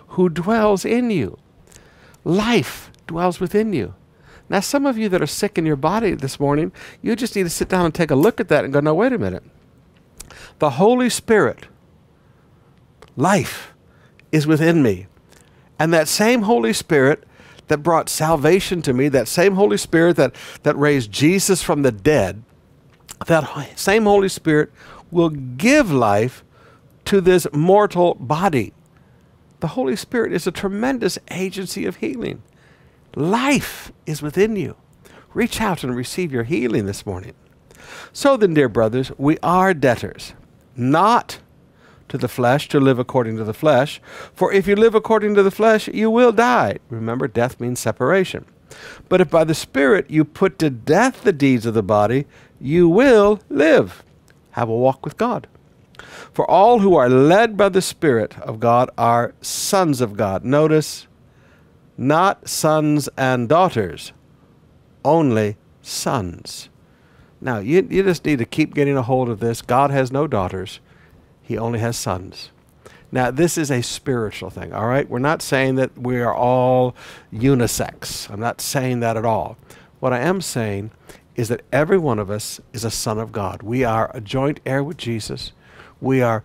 who 0.08 0.28
dwells 0.28 0.84
in 0.84 1.10
you. 1.10 1.38
Life 2.24 2.90
dwells 3.06 3.40
within 3.40 3.72
you. 3.72 3.94
Now, 4.48 4.60
some 4.60 4.86
of 4.86 4.96
you 4.96 5.08
that 5.08 5.22
are 5.22 5.26
sick 5.26 5.58
in 5.58 5.66
your 5.66 5.76
body 5.76 6.12
this 6.12 6.38
morning, 6.38 6.72
you 7.02 7.16
just 7.16 7.34
need 7.34 7.42
to 7.42 7.50
sit 7.50 7.68
down 7.68 7.84
and 7.84 7.94
take 7.94 8.10
a 8.10 8.14
look 8.14 8.40
at 8.40 8.48
that 8.48 8.64
and 8.64 8.72
go, 8.72 8.80
no, 8.80 8.94
wait 8.94 9.12
a 9.12 9.18
minute. 9.18 9.42
The 10.58 10.70
Holy 10.70 11.10
Spirit, 11.10 11.66
life, 13.16 13.72
is 14.30 14.46
within 14.46 14.82
me. 14.82 15.06
And 15.78 15.92
that 15.92 16.08
same 16.08 16.42
Holy 16.42 16.72
Spirit 16.72 17.24
that 17.68 17.78
brought 17.78 18.08
salvation 18.08 18.82
to 18.82 18.92
me, 18.92 19.08
that 19.08 19.28
same 19.28 19.54
Holy 19.54 19.76
Spirit 19.76 20.16
that, 20.16 20.34
that 20.62 20.76
raised 20.76 21.10
Jesus 21.10 21.62
from 21.62 21.82
the 21.82 21.92
dead, 21.92 22.42
that 23.26 23.78
same 23.78 24.04
Holy 24.04 24.28
Spirit 24.28 24.72
will 25.10 25.30
give 25.30 25.90
life 25.90 26.44
to 27.06 27.20
this 27.20 27.46
mortal 27.52 28.14
body. 28.14 28.72
The 29.60 29.68
Holy 29.68 29.96
Spirit 29.96 30.32
is 30.32 30.46
a 30.46 30.52
tremendous 30.52 31.18
agency 31.30 31.86
of 31.86 31.96
healing. 31.96 32.42
Life 33.16 33.92
is 34.04 34.20
within 34.20 34.56
you. 34.56 34.76
Reach 35.32 35.58
out 35.58 35.82
and 35.82 35.96
receive 35.96 36.30
your 36.30 36.44
healing 36.44 36.84
this 36.84 37.06
morning. 37.06 37.32
So 38.12 38.36
then, 38.36 38.52
dear 38.52 38.68
brothers, 38.68 39.10
we 39.16 39.38
are 39.42 39.72
debtors, 39.72 40.34
not 40.76 41.38
to 42.08 42.18
the 42.18 42.28
flesh 42.28 42.68
to 42.68 42.78
live 42.78 42.98
according 42.98 43.38
to 43.38 43.44
the 43.44 43.54
flesh. 43.54 44.02
For 44.34 44.52
if 44.52 44.66
you 44.66 44.76
live 44.76 44.94
according 44.94 45.34
to 45.34 45.42
the 45.42 45.50
flesh, 45.50 45.88
you 45.88 46.10
will 46.10 46.30
die. 46.30 46.76
Remember, 46.90 47.26
death 47.26 47.58
means 47.58 47.80
separation. 47.80 48.44
But 49.08 49.22
if 49.22 49.30
by 49.30 49.44
the 49.44 49.54
Spirit 49.54 50.10
you 50.10 50.22
put 50.22 50.58
to 50.58 50.68
death 50.68 51.22
the 51.22 51.32
deeds 51.32 51.64
of 51.64 51.72
the 51.72 51.82
body, 51.82 52.26
you 52.60 52.86
will 52.86 53.40
live. 53.48 54.04
Have 54.50 54.68
a 54.68 54.76
walk 54.76 55.06
with 55.06 55.16
God. 55.16 55.46
For 56.34 56.48
all 56.50 56.80
who 56.80 56.94
are 56.96 57.08
led 57.08 57.56
by 57.56 57.70
the 57.70 57.80
Spirit 57.80 58.38
of 58.40 58.60
God 58.60 58.90
are 58.98 59.34
sons 59.40 60.02
of 60.02 60.18
God. 60.18 60.44
Notice, 60.44 61.05
not 61.96 62.48
sons 62.48 63.08
and 63.16 63.48
daughters, 63.48 64.12
only 65.04 65.56
sons. 65.82 66.68
Now, 67.40 67.58
you, 67.58 67.86
you 67.90 68.02
just 68.02 68.24
need 68.24 68.38
to 68.38 68.44
keep 68.44 68.74
getting 68.74 68.96
a 68.96 69.02
hold 69.02 69.28
of 69.28 69.40
this. 69.40 69.62
God 69.62 69.90
has 69.90 70.10
no 70.10 70.26
daughters, 70.26 70.80
He 71.42 71.56
only 71.56 71.78
has 71.78 71.96
sons. 71.96 72.50
Now, 73.12 73.30
this 73.30 73.56
is 73.56 73.70
a 73.70 73.82
spiritual 73.82 74.50
thing, 74.50 74.72
all 74.72 74.86
right? 74.86 75.08
We're 75.08 75.20
not 75.20 75.40
saying 75.40 75.76
that 75.76 75.96
we 75.96 76.20
are 76.20 76.34
all 76.34 76.94
unisex. 77.32 78.28
I'm 78.30 78.40
not 78.40 78.60
saying 78.60 79.00
that 79.00 79.16
at 79.16 79.24
all. 79.24 79.56
What 80.00 80.12
I 80.12 80.18
am 80.20 80.40
saying 80.40 80.90
is 81.36 81.48
that 81.48 81.62
every 81.72 81.98
one 81.98 82.18
of 82.18 82.30
us 82.30 82.60
is 82.72 82.84
a 82.84 82.90
son 82.90 83.18
of 83.18 83.30
God. 83.30 83.62
We 83.62 83.84
are 83.84 84.10
a 84.12 84.20
joint 84.20 84.60
heir 84.66 84.82
with 84.82 84.96
Jesus. 84.96 85.52
We 86.00 86.20
are 86.20 86.42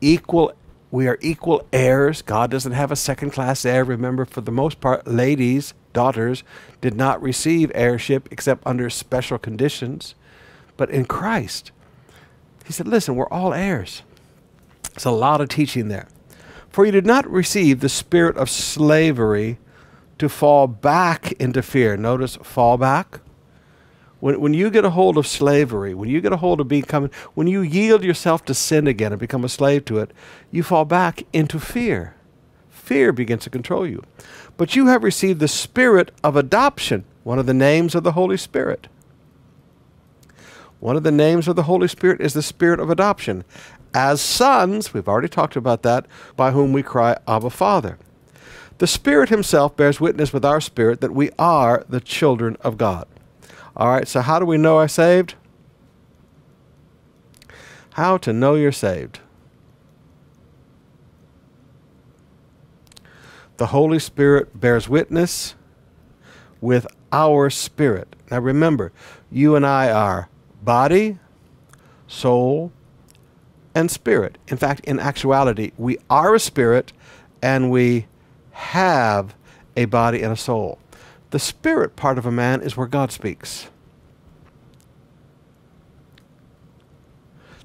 equal 0.00 0.52
we 0.92 1.08
are 1.08 1.18
equal 1.22 1.66
heirs. 1.72 2.20
God 2.20 2.50
doesn't 2.50 2.72
have 2.72 2.92
a 2.92 2.96
second 2.96 3.30
class 3.30 3.64
heir. 3.64 3.82
Remember, 3.82 4.26
for 4.26 4.42
the 4.42 4.52
most 4.52 4.78
part, 4.78 5.08
ladies, 5.08 5.72
daughters, 5.94 6.44
did 6.82 6.94
not 6.94 7.20
receive 7.22 7.72
heirship 7.74 8.28
except 8.30 8.64
under 8.66 8.90
special 8.90 9.38
conditions. 9.38 10.14
But 10.76 10.90
in 10.90 11.06
Christ, 11.06 11.72
he 12.66 12.74
said, 12.74 12.86
Listen, 12.86 13.16
we're 13.16 13.28
all 13.28 13.54
heirs. 13.54 14.02
It's 14.94 15.06
a 15.06 15.10
lot 15.10 15.40
of 15.40 15.48
teaching 15.48 15.88
there. 15.88 16.08
For 16.68 16.84
you 16.84 16.92
did 16.92 17.06
not 17.06 17.28
receive 17.28 17.80
the 17.80 17.88
spirit 17.88 18.36
of 18.36 18.50
slavery 18.50 19.58
to 20.18 20.28
fall 20.28 20.66
back 20.66 21.32
into 21.32 21.62
fear. 21.62 21.96
Notice 21.96 22.36
fall 22.36 22.76
back. 22.76 23.20
When, 24.22 24.40
when 24.40 24.54
you 24.54 24.70
get 24.70 24.84
a 24.84 24.90
hold 24.90 25.18
of 25.18 25.26
slavery, 25.26 25.94
when 25.94 26.08
you 26.08 26.20
get 26.20 26.32
a 26.32 26.36
hold 26.36 26.60
of 26.60 26.68
becoming, 26.68 27.10
when 27.34 27.48
you 27.48 27.60
yield 27.60 28.04
yourself 28.04 28.44
to 28.44 28.54
sin 28.54 28.86
again 28.86 29.10
and 29.10 29.18
become 29.18 29.44
a 29.44 29.48
slave 29.48 29.84
to 29.86 29.98
it, 29.98 30.12
you 30.52 30.62
fall 30.62 30.84
back 30.84 31.24
into 31.32 31.58
fear. 31.58 32.14
Fear 32.70 33.14
begins 33.14 33.42
to 33.42 33.50
control 33.50 33.84
you. 33.84 34.04
But 34.56 34.76
you 34.76 34.86
have 34.86 35.02
received 35.02 35.40
the 35.40 35.48
spirit 35.48 36.12
of 36.22 36.36
adoption, 36.36 37.02
one 37.24 37.40
of 37.40 37.46
the 37.46 37.52
names 37.52 37.96
of 37.96 38.04
the 38.04 38.12
Holy 38.12 38.36
Spirit. 38.36 38.86
One 40.78 40.94
of 40.94 41.02
the 41.02 41.10
names 41.10 41.48
of 41.48 41.56
the 41.56 41.64
Holy 41.64 41.88
Spirit 41.88 42.20
is 42.20 42.32
the 42.32 42.42
spirit 42.42 42.78
of 42.78 42.90
adoption. 42.90 43.42
As 43.92 44.20
sons, 44.20 44.94
we've 44.94 45.08
already 45.08 45.26
talked 45.26 45.56
about 45.56 45.82
that, 45.82 46.06
by 46.36 46.52
whom 46.52 46.72
we 46.72 46.84
cry, 46.84 47.16
Abba, 47.26 47.50
Father. 47.50 47.98
The 48.78 48.86
Spirit 48.86 49.30
Himself 49.30 49.76
bears 49.76 50.00
witness 50.00 50.32
with 50.32 50.44
our 50.44 50.60
spirit 50.60 51.00
that 51.00 51.10
we 51.10 51.30
are 51.40 51.84
the 51.88 52.00
children 52.00 52.56
of 52.60 52.78
God. 52.78 53.08
All 53.76 53.88
right, 53.88 54.06
so 54.06 54.20
how 54.20 54.38
do 54.38 54.44
we 54.44 54.58
know 54.58 54.80
I'm 54.80 54.88
saved? 54.88 55.34
How 57.94 58.16
to 58.18 58.32
know 58.32 58.54
you're 58.54 58.72
saved. 58.72 59.20
The 63.56 63.66
Holy 63.66 63.98
Spirit 63.98 64.58
bears 64.58 64.88
witness 64.88 65.54
with 66.60 66.86
our 67.12 67.50
spirit. 67.50 68.16
Now 68.30 68.40
remember, 68.40 68.92
you 69.30 69.56
and 69.56 69.66
I 69.66 69.90
are 69.90 70.28
body, 70.62 71.18
soul, 72.06 72.72
and 73.74 73.90
spirit. 73.90 74.38
In 74.48 74.56
fact, 74.56 74.80
in 74.84 74.98
actuality, 74.98 75.72
we 75.76 75.98
are 76.10 76.34
a 76.34 76.40
spirit 76.40 76.92
and 77.42 77.70
we 77.70 78.06
have 78.52 79.34
a 79.76 79.86
body 79.86 80.22
and 80.22 80.32
a 80.32 80.36
soul. 80.36 80.78
The 81.32 81.38
spirit 81.38 81.96
part 81.96 82.18
of 82.18 82.26
a 82.26 82.30
man 82.30 82.60
is 82.60 82.76
where 82.76 82.86
God 82.86 83.10
speaks. 83.10 83.68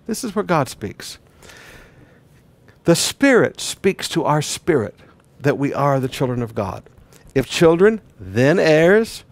This 0.07 0.23
is 0.23 0.33
where 0.33 0.43
God 0.43 0.69
speaks. 0.69 1.19
The 2.85 2.95
Spirit 2.95 3.59
speaks 3.59 4.07
to 4.09 4.23
our 4.23 4.41
spirit 4.41 4.95
that 5.41 5.57
we 5.57 5.73
are 5.73 5.99
the 5.99 6.07
children 6.07 6.41
of 6.41 6.55
God. 6.55 6.83
If 7.35 7.49
children, 7.49 7.99
then 8.17 8.57
heirs, 8.57 9.25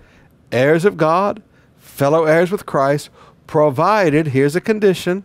heirs 0.52 0.84
of 0.84 0.98
God, 0.98 1.42
fellow 1.78 2.26
heirs 2.26 2.52
with 2.52 2.66
Christ, 2.66 3.10
provided, 3.48 4.28
here's 4.28 4.58
a 4.58 4.62
condition, 4.62 5.24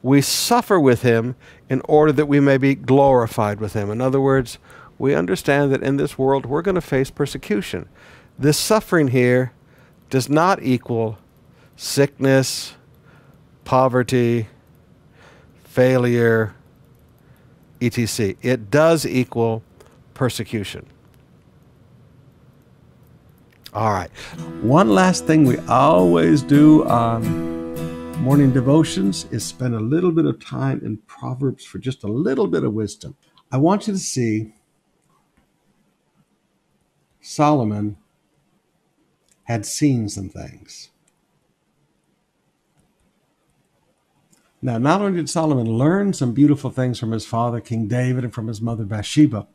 we 0.00 0.20
suffer 0.20 0.78
with 0.78 1.02
him 1.02 1.34
in 1.68 1.80
order 1.86 2.12
that 2.12 2.26
we 2.26 2.38
may 2.38 2.58
be 2.58 2.76
glorified 2.76 3.58
with 3.58 3.72
him. 3.72 3.90
In 3.90 4.00
other 4.00 4.20
words, 4.20 4.58
we 5.04 5.14
understand 5.14 5.70
that 5.70 5.82
in 5.82 5.98
this 5.98 6.16
world 6.16 6.46
we're 6.46 6.62
going 6.62 6.76
to 6.76 6.80
face 6.80 7.10
persecution. 7.10 7.86
This 8.38 8.56
suffering 8.56 9.08
here 9.08 9.52
does 10.08 10.30
not 10.30 10.62
equal 10.62 11.18
sickness, 11.76 12.74
poverty, 13.66 14.48
failure, 15.62 16.54
etc. 17.82 18.34
It 18.40 18.70
does 18.70 19.04
equal 19.04 19.62
persecution. 20.14 20.86
All 23.74 23.92
right. 23.92 24.10
One 24.62 24.88
last 24.88 25.26
thing 25.26 25.44
we 25.44 25.58
always 25.68 26.40
do 26.40 26.86
on 26.86 27.22
morning 28.22 28.54
devotions 28.54 29.26
is 29.30 29.44
spend 29.44 29.74
a 29.74 29.80
little 29.80 30.12
bit 30.12 30.24
of 30.24 30.42
time 30.42 30.80
in 30.82 30.96
Proverbs 31.06 31.62
for 31.62 31.78
just 31.78 32.04
a 32.04 32.08
little 32.08 32.46
bit 32.46 32.64
of 32.64 32.72
wisdom. 32.72 33.14
I 33.52 33.58
want 33.58 33.86
you 33.86 33.92
to 33.92 33.98
see 33.98 34.54
Solomon 37.24 37.96
had 39.44 39.64
seen 39.64 40.10
some 40.10 40.28
things. 40.28 40.90
Now, 44.60 44.76
not 44.76 45.00
only 45.00 45.16
did 45.16 45.30
Solomon 45.30 45.66
learn 45.66 46.12
some 46.12 46.34
beautiful 46.34 46.70
things 46.70 46.98
from 46.98 47.12
his 47.12 47.24
father, 47.24 47.62
King 47.62 47.88
David, 47.88 48.24
and 48.24 48.34
from 48.34 48.46
his 48.46 48.60
mother, 48.60 48.84
Bathsheba, 48.84 49.46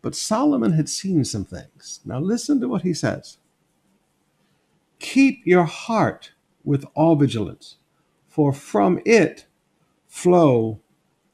but 0.00 0.16
Solomon 0.16 0.72
had 0.72 0.88
seen 0.88 1.26
some 1.26 1.44
things. 1.44 2.00
Now, 2.06 2.20
listen 2.20 2.58
to 2.60 2.68
what 2.68 2.82
he 2.82 2.94
says 2.94 3.36
Keep 4.98 5.46
your 5.46 5.64
heart 5.64 6.32
with 6.64 6.86
all 6.94 7.16
vigilance, 7.16 7.76
for 8.28 8.50
from 8.50 8.98
it 9.04 9.44
flow 10.06 10.80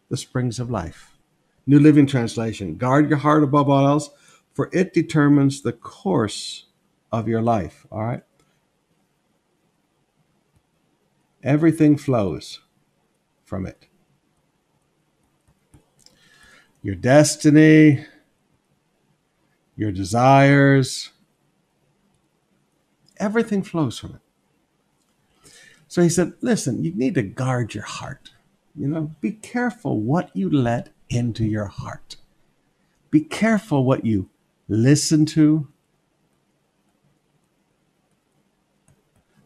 the 0.08 0.16
springs 0.16 0.58
of 0.58 0.68
life. 0.68 1.16
New 1.64 1.78
Living 1.78 2.06
Translation 2.06 2.76
Guard 2.76 3.08
your 3.08 3.18
heart 3.18 3.44
above 3.44 3.68
all 3.68 3.86
else, 3.86 4.10
for 4.52 4.70
it 4.72 4.92
determines 4.92 5.62
the 5.62 5.72
course 5.72 6.66
of 7.12 7.28
your 7.28 7.42
life. 7.42 7.86
All 7.90 8.04
right? 8.04 8.22
Everything 11.42 11.96
flows 11.96 12.60
from 13.44 13.66
it. 13.66 13.86
your 16.82 16.94
destiny, 16.94 18.04
your 19.76 19.92
desires. 19.92 21.10
Everything 23.18 23.62
flows 23.62 23.98
from 23.98 24.14
it. 24.14 25.52
So 25.88 26.02
he 26.02 26.08
said, 26.08 26.34
listen, 26.40 26.84
you 26.84 26.92
need 26.94 27.14
to 27.14 27.22
guard 27.22 27.74
your 27.74 27.84
heart. 27.84 28.30
You 28.76 28.88
know, 28.88 29.14
be 29.20 29.32
careful 29.32 30.00
what 30.00 30.34
you 30.34 30.48
let 30.48 30.90
into 31.10 31.44
your 31.44 31.66
heart. 31.66 32.16
Be 33.10 33.20
careful 33.20 33.84
what 33.84 34.06
you 34.06 34.30
listen 34.70 35.26
to. 35.26 35.68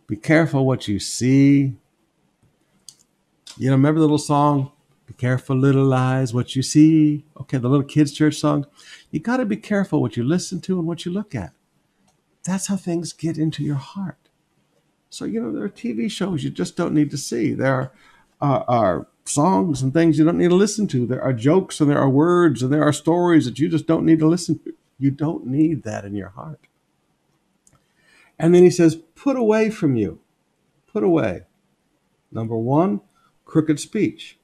Be 0.06 0.16
careful 0.16 0.66
what 0.66 0.86
you 0.86 0.98
see. 0.98 1.76
You 3.56 3.70
know, 3.70 3.72
remember 3.72 4.00
the 4.00 4.04
little 4.04 4.18
song, 4.18 4.70
Be 5.06 5.14
Careful, 5.14 5.56
Little 5.56 5.92
Eyes, 5.94 6.34
What 6.34 6.54
You 6.54 6.62
See? 6.62 7.24
Okay, 7.40 7.56
the 7.56 7.68
little 7.68 7.86
kids' 7.86 8.12
church 8.12 8.36
song. 8.36 8.66
You 9.10 9.20
got 9.20 9.38
to 9.38 9.46
be 9.46 9.56
careful 9.56 10.02
what 10.02 10.16
you 10.16 10.24
listen 10.24 10.60
to 10.62 10.78
and 10.78 10.86
what 10.86 11.06
you 11.06 11.12
look 11.12 11.34
at. 11.34 11.52
That's 12.44 12.66
how 12.66 12.76
things 12.76 13.14
get 13.14 13.38
into 13.38 13.64
your 13.64 13.76
heart. 13.76 14.28
So, 15.08 15.24
you 15.24 15.40
know, 15.40 15.52
there 15.52 15.64
are 15.64 15.70
TV 15.70 16.10
shows 16.10 16.44
you 16.44 16.50
just 16.50 16.76
don't 16.76 16.92
need 16.92 17.10
to 17.12 17.16
see. 17.16 17.54
There 17.54 17.74
are, 17.74 17.92
uh, 18.42 18.64
are 18.68 19.06
songs 19.24 19.80
and 19.80 19.94
things 19.94 20.18
you 20.18 20.24
don't 20.24 20.36
need 20.36 20.50
to 20.50 20.54
listen 20.54 20.86
to. 20.88 21.06
There 21.06 21.22
are 21.22 21.32
jokes 21.32 21.80
and 21.80 21.88
there 21.88 21.98
are 21.98 22.10
words 22.10 22.62
and 22.62 22.70
there 22.70 22.82
are 22.82 22.92
stories 22.92 23.46
that 23.46 23.58
you 23.58 23.70
just 23.70 23.86
don't 23.86 24.04
need 24.04 24.18
to 24.18 24.28
listen 24.28 24.58
to. 24.58 24.74
You 24.98 25.10
don't 25.10 25.46
need 25.46 25.82
that 25.82 26.04
in 26.04 26.14
your 26.14 26.30
heart. 26.30 26.60
And 28.38 28.54
then 28.54 28.62
he 28.62 28.70
says, 28.70 28.96
put 29.14 29.36
away 29.36 29.70
from 29.70 29.96
you. 29.96 30.20
Put 30.86 31.02
away. 31.02 31.42
Number 32.32 32.56
one, 32.56 33.00
crooked 33.44 33.78
speech. 33.80 34.38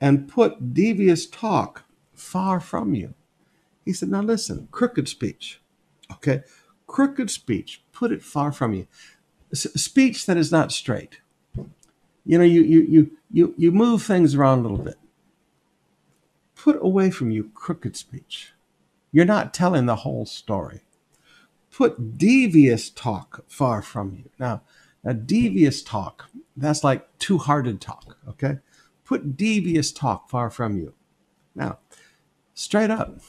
And 0.00 0.28
put 0.28 0.74
devious 0.74 1.26
talk 1.26 1.84
far 2.14 2.60
from 2.60 2.94
you. 2.94 3.14
He 3.84 3.92
said, 3.92 4.08
now 4.10 4.22
listen, 4.22 4.68
crooked 4.70 5.08
speech. 5.08 5.60
Okay? 6.10 6.42
Crooked 6.86 7.30
speech, 7.30 7.82
put 7.92 8.12
it 8.12 8.22
far 8.22 8.52
from 8.52 8.74
you. 8.74 8.86
S- 9.52 9.72
speech 9.74 10.26
that 10.26 10.36
is 10.36 10.52
not 10.52 10.72
straight. 10.72 11.20
You 12.24 12.38
know, 12.38 12.44
you, 12.44 12.62
you, 12.62 12.86
you, 12.88 13.10
you, 13.30 13.54
you 13.56 13.72
move 13.72 14.02
things 14.02 14.34
around 14.34 14.60
a 14.60 14.62
little 14.62 14.78
bit. 14.78 14.96
Put 16.54 16.76
away 16.80 17.10
from 17.10 17.30
you 17.30 17.50
crooked 17.54 17.96
speech. 17.96 18.52
You're 19.16 19.24
not 19.24 19.54
telling 19.54 19.86
the 19.86 19.96
whole 19.96 20.26
story. 20.26 20.82
Put 21.70 22.18
devious 22.18 22.90
talk 22.90 23.46
far 23.48 23.80
from 23.80 24.12
you. 24.12 24.28
Now, 24.38 24.60
a 25.06 25.14
devious 25.14 25.82
talk, 25.82 26.28
that's 26.54 26.84
like 26.84 27.08
two 27.18 27.38
hearted 27.38 27.80
talk, 27.80 28.18
okay? 28.28 28.58
Put 29.06 29.34
devious 29.34 29.90
talk 29.90 30.28
far 30.28 30.50
from 30.50 30.76
you. 30.76 30.92
Now, 31.54 31.78
straight 32.52 32.90
up 32.90 33.20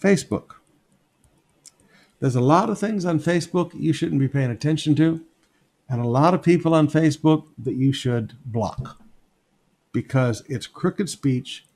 Facebook. 0.00 0.52
There's 2.20 2.36
a 2.36 2.40
lot 2.40 2.70
of 2.70 2.78
things 2.78 3.04
on 3.04 3.18
Facebook 3.18 3.72
you 3.74 3.92
shouldn't 3.92 4.20
be 4.20 4.28
paying 4.28 4.52
attention 4.52 4.94
to, 4.94 5.24
and 5.88 6.00
a 6.00 6.06
lot 6.06 6.32
of 6.32 6.44
people 6.44 6.74
on 6.74 6.86
Facebook 6.86 7.48
that 7.58 7.74
you 7.74 7.92
should 7.92 8.34
block 8.44 9.02
because 9.90 10.44
it's 10.48 10.68
crooked 10.68 11.10
speech, 11.10 11.66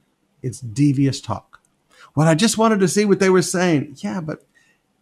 it's 0.47 0.61
devious 0.61 1.21
talk. 1.21 1.61
Well, 2.15 2.29
I 2.29 2.35
just 2.35 2.57
wanted 2.57 2.81
to 2.81 2.89
see 2.89 3.05
what 3.05 3.21
they 3.21 3.31
were 3.31 3.43
saying. 3.43 3.97
Yeah, 3.99 4.21
but 4.21 4.45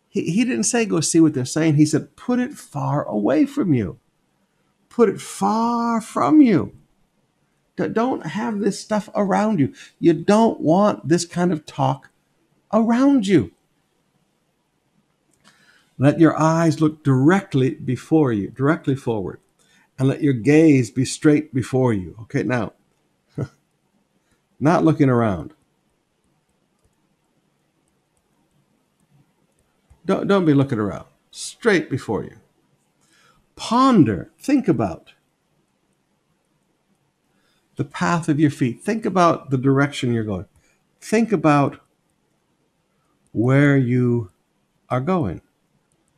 he, 0.09 0.23
he 0.31 0.45
didn't 0.45 0.65
say 0.65 0.85
go 0.85 1.01
see 1.01 1.21
what 1.21 1.35
they're 1.35 1.45
saying. 1.45 1.77
He 1.77 1.87
said 1.87 2.17
put 2.17 2.39
it 2.39 2.55
far 2.55 3.05
away 3.05 3.47
from 3.47 3.73
you. 3.75 3.99
Put 4.89 5.09
it 5.09 5.21
far 5.21 6.01
from 6.01 6.41
you. 6.41 6.73
Don't 7.77 8.27
have 8.27 8.61
this 8.61 8.79
stuff 8.81 9.09
around 9.15 9.59
you. 9.59 9.75
You 9.99 10.13
don't 10.13 10.61
want 10.61 11.09
this 11.09 11.25
kind 11.25 11.53
of 11.53 11.67
talk 11.67 12.11
around 12.73 13.27
you. 13.27 13.51
Let 15.99 16.21
your 16.21 16.39
eyes 16.39 16.81
look 16.81 17.05
directly 17.05 17.71
before 17.71 18.33
you, 18.33 18.51
directly 18.51 18.97
forward, 18.97 19.41
and 19.99 20.09
let 20.09 20.23
your 20.23 20.33
gaze 20.33 20.91
be 20.91 21.05
straight 21.05 21.55
before 21.55 21.93
you. 21.93 22.17
Okay, 22.23 22.43
now, 22.43 22.73
not 24.61 24.85
looking 24.85 25.09
around. 25.09 25.53
Don't, 30.07 30.27
don't 30.27 30.45
be 30.45 30.55
looking 30.55 30.79
around, 30.79 31.07
straight 31.31 31.89
before 31.89 32.25
you. 32.25 32.37
Ponder, 33.57 34.31
think 34.39 34.69
about 34.69 35.13
the 37.77 37.85
path 37.85 38.29
of 38.29 38.39
your 38.39 38.51
feet. 38.51 38.83
Think 38.83 39.07
about 39.07 39.51
the 39.51 39.59
direction 39.59 40.13
you're 40.13 40.25
going. 40.25 40.47
Think 41.01 41.33
about 41.33 41.81
where 43.33 43.77
you 43.77 44.31
are 44.89 45.01
going. 45.01 45.41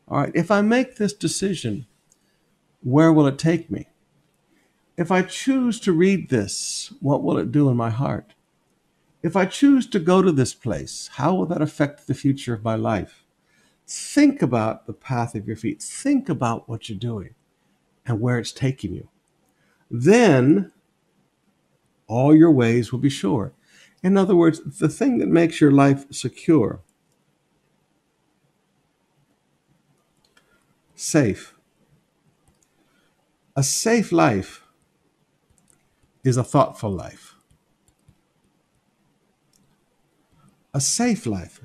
All 0.09 0.19
right, 0.19 0.33
if 0.35 0.51
I 0.51 0.61
make 0.63 0.97
this 0.97 1.13
decision, 1.13 1.87
where 2.83 3.13
will 3.13 3.27
it 3.27 3.39
take 3.39 3.71
me? 3.71 3.89
If 4.97 5.11
I 5.11 5.23
choose 5.23 5.79
to 5.81 5.93
read 5.93 6.31
this, 6.31 6.93
what 7.01 7.23
will 7.23 7.37
it 7.37 7.53
do 7.53 7.69
in 7.69 7.77
my 7.77 7.91
heart? 7.91 8.35
If 9.23 9.37
I 9.37 9.45
choose 9.45 9.87
to 9.89 9.99
go 9.99 10.23
to 10.23 10.33
this 10.33 10.55
place, 10.55 11.11
how 11.15 11.35
will 11.35 11.47
that 11.47 11.61
affect 11.61 12.07
the 12.07 12.15
future 12.15 12.55
of 12.55 12.65
my 12.65 12.77
life? 12.77 13.25
Think 13.87 14.41
about 14.41 14.87
the 14.87 14.93
path 14.93 15.35
of 15.35 15.47
your 15.47 15.57
feet. 15.57 15.83
Think 15.83 16.29
about 16.29 16.69
what 16.69 16.89
you're 16.89 16.99
doing 16.99 17.35
and 18.07 18.21
where 18.21 18.39
it's 18.39 18.53
taking 18.53 18.95
you. 18.95 19.09
Then 19.91 20.73
all 22.07 22.35
your 22.35 22.51
ways 22.51 22.91
will 22.91 22.99
be 22.99 23.11
sure. 23.11 23.53
In 24.03 24.17
other 24.17 24.37
words, 24.37 24.61
the 24.79 24.89
thing 24.89 25.19
that 25.19 25.29
makes 25.29 25.61
your 25.61 25.73
life 25.73 26.07
secure 26.11 26.81
safe. 30.95 31.55
A 33.55 33.63
safe 33.63 34.13
life 34.13 34.66
is 36.27 36.37
a 36.37 36.45
thoughtful 36.45 36.91
life. 36.91 37.35
A 40.75 40.81
safe 40.81 41.27
life. 41.27 41.61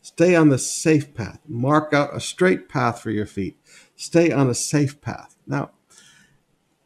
Stay 0.00 0.34
on 0.34 0.48
the 0.48 0.58
safe 0.58 1.14
path. 1.14 1.40
Mark 1.46 1.92
out 1.92 2.14
a 2.14 2.20
straight 2.20 2.68
path 2.68 3.00
for 3.00 3.10
your 3.10 3.26
feet. 3.26 3.58
Stay 3.96 4.30
on 4.30 4.48
a 4.48 4.54
safe 4.54 5.00
path. 5.00 5.36
Now, 5.46 5.70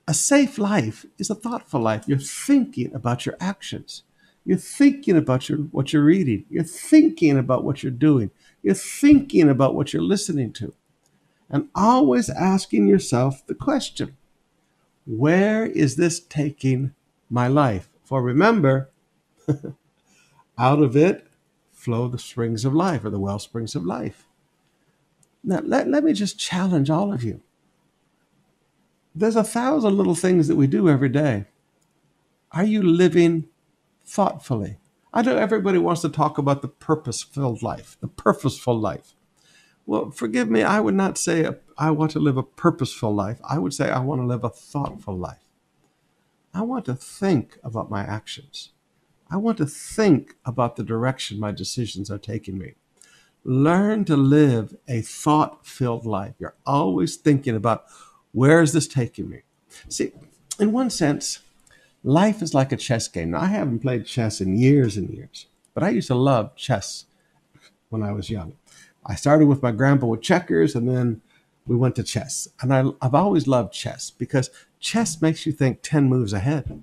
a 0.08 0.14
safe 0.14 0.58
life 0.58 1.06
is 1.18 1.30
a 1.30 1.34
thoughtful 1.34 1.80
life. 1.80 2.04
You're 2.06 2.18
thinking 2.18 2.94
about 2.94 3.26
your 3.26 3.36
actions. 3.40 4.02
You're 4.44 4.58
thinking 4.58 5.16
about 5.16 5.48
your, 5.48 5.58
what 5.58 5.92
you're 5.92 6.02
reading. 6.02 6.46
You're 6.50 6.64
thinking 6.64 7.38
about 7.38 7.62
what 7.62 7.82
you're 7.82 7.92
doing. 7.92 8.30
You're 8.62 8.74
thinking 8.74 9.48
about 9.48 9.74
what 9.74 9.92
you're 9.92 10.02
listening 10.02 10.52
to 10.54 10.74
and 11.50 11.68
always 11.74 12.30
asking 12.30 12.86
yourself 12.86 13.46
the 13.46 13.54
question 13.54 14.16
where 15.04 15.66
is 15.66 15.96
this 15.96 16.20
taking 16.20 16.94
my 17.30 17.48
life? 17.48 17.88
For 18.04 18.22
remember, 18.22 18.90
out 20.58 20.82
of 20.82 20.96
it 20.96 21.26
flow 21.72 22.08
the 22.08 22.18
springs 22.18 22.64
of 22.64 22.74
life 22.74 23.04
or 23.04 23.10
the 23.10 23.20
well 23.20 23.38
springs 23.38 23.74
of 23.74 23.86
life. 23.86 24.26
Now, 25.42 25.60
let, 25.64 25.88
let 25.88 26.04
me 26.04 26.12
just 26.12 26.38
challenge 26.38 26.90
all 26.90 27.12
of 27.12 27.22
you. 27.22 27.40
There's 29.14 29.36
a 29.36 29.44
thousand 29.44 29.96
little 29.96 30.14
things 30.14 30.48
that 30.48 30.56
we 30.56 30.66
do 30.66 30.88
every 30.88 31.08
day. 31.08 31.46
Are 32.52 32.64
you 32.64 32.82
living 32.82 33.46
thoughtfully? 34.04 34.78
I 35.12 35.22
know 35.22 35.36
everybody 35.36 35.78
wants 35.78 36.02
to 36.02 36.08
talk 36.08 36.38
about 36.38 36.62
the 36.62 36.68
purpose 36.68 37.22
filled 37.22 37.62
life, 37.62 37.96
the 38.00 38.08
purposeful 38.08 38.78
life. 38.78 39.14
Well, 39.86 40.10
forgive 40.10 40.48
me, 40.48 40.62
I 40.62 40.78
would 40.80 40.94
not 40.94 41.18
say 41.18 41.48
I 41.76 41.90
want 41.90 42.12
to 42.12 42.20
live 42.20 42.36
a 42.36 42.42
purposeful 42.42 43.12
life. 43.12 43.40
I 43.48 43.58
would 43.58 43.74
say 43.74 43.90
I 43.90 44.00
want 44.00 44.20
to 44.20 44.26
live 44.26 44.44
a 44.44 44.50
thoughtful 44.50 45.16
life. 45.16 45.49
I 46.52 46.62
want 46.62 46.84
to 46.86 46.94
think 46.94 47.58
about 47.62 47.90
my 47.90 48.02
actions. 48.02 48.70
I 49.30 49.36
want 49.36 49.58
to 49.58 49.66
think 49.66 50.36
about 50.44 50.76
the 50.76 50.82
direction 50.82 51.38
my 51.38 51.52
decisions 51.52 52.10
are 52.10 52.18
taking 52.18 52.58
me. 52.58 52.74
Learn 53.44 54.04
to 54.06 54.16
live 54.16 54.76
a 54.88 55.00
thought 55.00 55.64
filled 55.64 56.04
life. 56.04 56.34
You're 56.38 56.56
always 56.66 57.16
thinking 57.16 57.54
about 57.54 57.84
where 58.32 58.60
is 58.60 58.72
this 58.72 58.88
taking 58.88 59.30
me? 59.30 59.42
See, 59.88 60.12
in 60.58 60.72
one 60.72 60.90
sense, 60.90 61.38
life 62.02 62.42
is 62.42 62.54
like 62.54 62.72
a 62.72 62.76
chess 62.76 63.06
game. 63.08 63.30
Now, 63.30 63.40
I 63.40 63.46
haven't 63.46 63.80
played 63.80 64.04
chess 64.04 64.40
in 64.40 64.56
years 64.56 64.96
and 64.96 65.08
years, 65.10 65.46
but 65.74 65.84
I 65.84 65.90
used 65.90 66.08
to 66.08 66.14
love 66.14 66.56
chess 66.56 67.06
when 67.88 68.02
I 68.02 68.12
was 68.12 68.30
young. 68.30 68.54
I 69.06 69.14
started 69.14 69.46
with 69.46 69.62
my 69.62 69.72
grandpa 69.72 70.06
with 70.06 70.22
checkers 70.22 70.74
and 70.74 70.88
then 70.88 71.22
we 71.66 71.76
went 71.76 71.96
to 71.96 72.02
chess. 72.02 72.48
And 72.60 72.74
I, 72.74 72.84
I've 73.00 73.14
always 73.14 73.46
loved 73.46 73.72
chess 73.72 74.10
because 74.10 74.50
chess 74.80 75.20
makes 75.22 75.46
you 75.46 75.52
think 75.52 75.80
10 75.82 76.08
moves 76.08 76.32
ahead. 76.32 76.82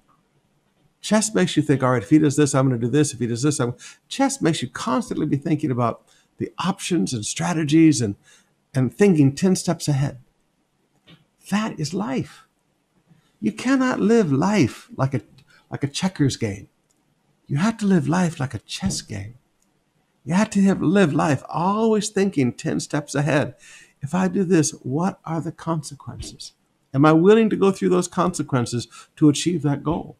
Chess 1.01 1.33
makes 1.33 1.55
you 1.55 1.63
think, 1.63 1.83
all 1.83 1.91
right, 1.91 2.03
if 2.03 2.09
he 2.09 2.19
does 2.19 2.35
this, 2.35 2.55
I'm 2.55 2.67
going 2.67 2.79
to 2.79 2.85
do 2.85 2.91
this. 2.91 3.13
If 3.13 3.19
he 3.19 3.27
does 3.27 3.43
this, 3.43 3.59
I'm. 3.59 3.75
Chess 4.07 4.41
makes 4.41 4.61
you 4.61 4.69
constantly 4.69 5.25
be 5.25 5.37
thinking 5.37 5.71
about 5.71 6.03
the 6.37 6.51
options 6.59 7.13
and 7.13 7.25
strategies 7.25 8.01
and, 8.01 8.15
and 8.73 8.93
thinking 8.93 9.33
10 9.33 9.55
steps 9.55 9.87
ahead. 9.87 10.19
That 11.49 11.79
is 11.79 11.93
life. 11.93 12.43
You 13.39 13.51
cannot 13.51 13.99
live 13.99 14.31
life 14.31 14.89
like 14.97 15.13
a 15.13 15.21
like 15.69 15.83
a 15.83 15.87
checkers 15.87 16.37
game. 16.37 16.69
You 17.45 17.57
have 17.57 17.77
to 17.77 17.85
live 17.85 18.07
life 18.07 18.39
like 18.39 18.53
a 18.53 18.59
chess 18.59 19.01
game. 19.01 19.35
You 20.23 20.33
have 20.33 20.49
to 20.51 20.61
have, 20.63 20.81
live 20.81 21.13
life 21.13 21.43
always 21.47 22.09
thinking 22.09 22.51
10 22.51 22.81
steps 22.81 23.15
ahead. 23.15 23.55
If 24.01 24.13
I 24.13 24.27
do 24.27 24.43
this, 24.43 24.71
what 24.71 25.19
are 25.23 25.39
the 25.39 25.51
consequences? 25.51 26.53
Am 26.93 27.05
I 27.05 27.13
willing 27.13 27.49
to 27.49 27.55
go 27.55 27.71
through 27.71 27.89
those 27.89 28.07
consequences 28.07 28.87
to 29.17 29.29
achieve 29.29 29.61
that 29.63 29.83
goal? 29.83 30.17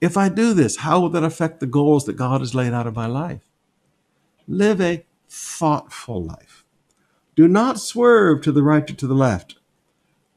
If 0.00 0.16
I 0.16 0.28
do 0.28 0.54
this, 0.54 0.78
how 0.78 1.00
will 1.00 1.10
that 1.10 1.22
affect 1.22 1.60
the 1.60 1.66
goals 1.66 2.06
that 2.06 2.14
God 2.14 2.40
has 2.40 2.54
laid 2.54 2.72
out 2.72 2.86
in 2.86 2.94
my 2.94 3.06
life? 3.06 3.42
Live 4.48 4.80
a 4.80 5.04
thoughtful 5.28 6.24
life. 6.24 6.64
Do 7.36 7.46
not 7.46 7.78
swerve 7.78 8.42
to 8.42 8.52
the 8.52 8.62
right 8.62 8.90
or 8.90 8.94
to 8.94 9.06
the 9.06 9.14
left, 9.14 9.56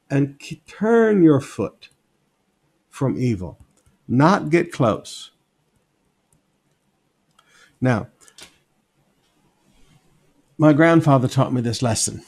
and 0.09 0.39
turn 0.67 1.23
your 1.23 1.41
foot 1.41 1.89
from 2.89 3.17
evil. 3.17 3.57
Not 4.07 4.49
get 4.49 4.71
close. 4.71 5.31
Now, 7.81 8.07
my 10.57 10.73
grandfather 10.73 11.27
taught 11.27 11.51
me 11.51 11.61
this 11.61 11.81
lesson. 11.81 12.23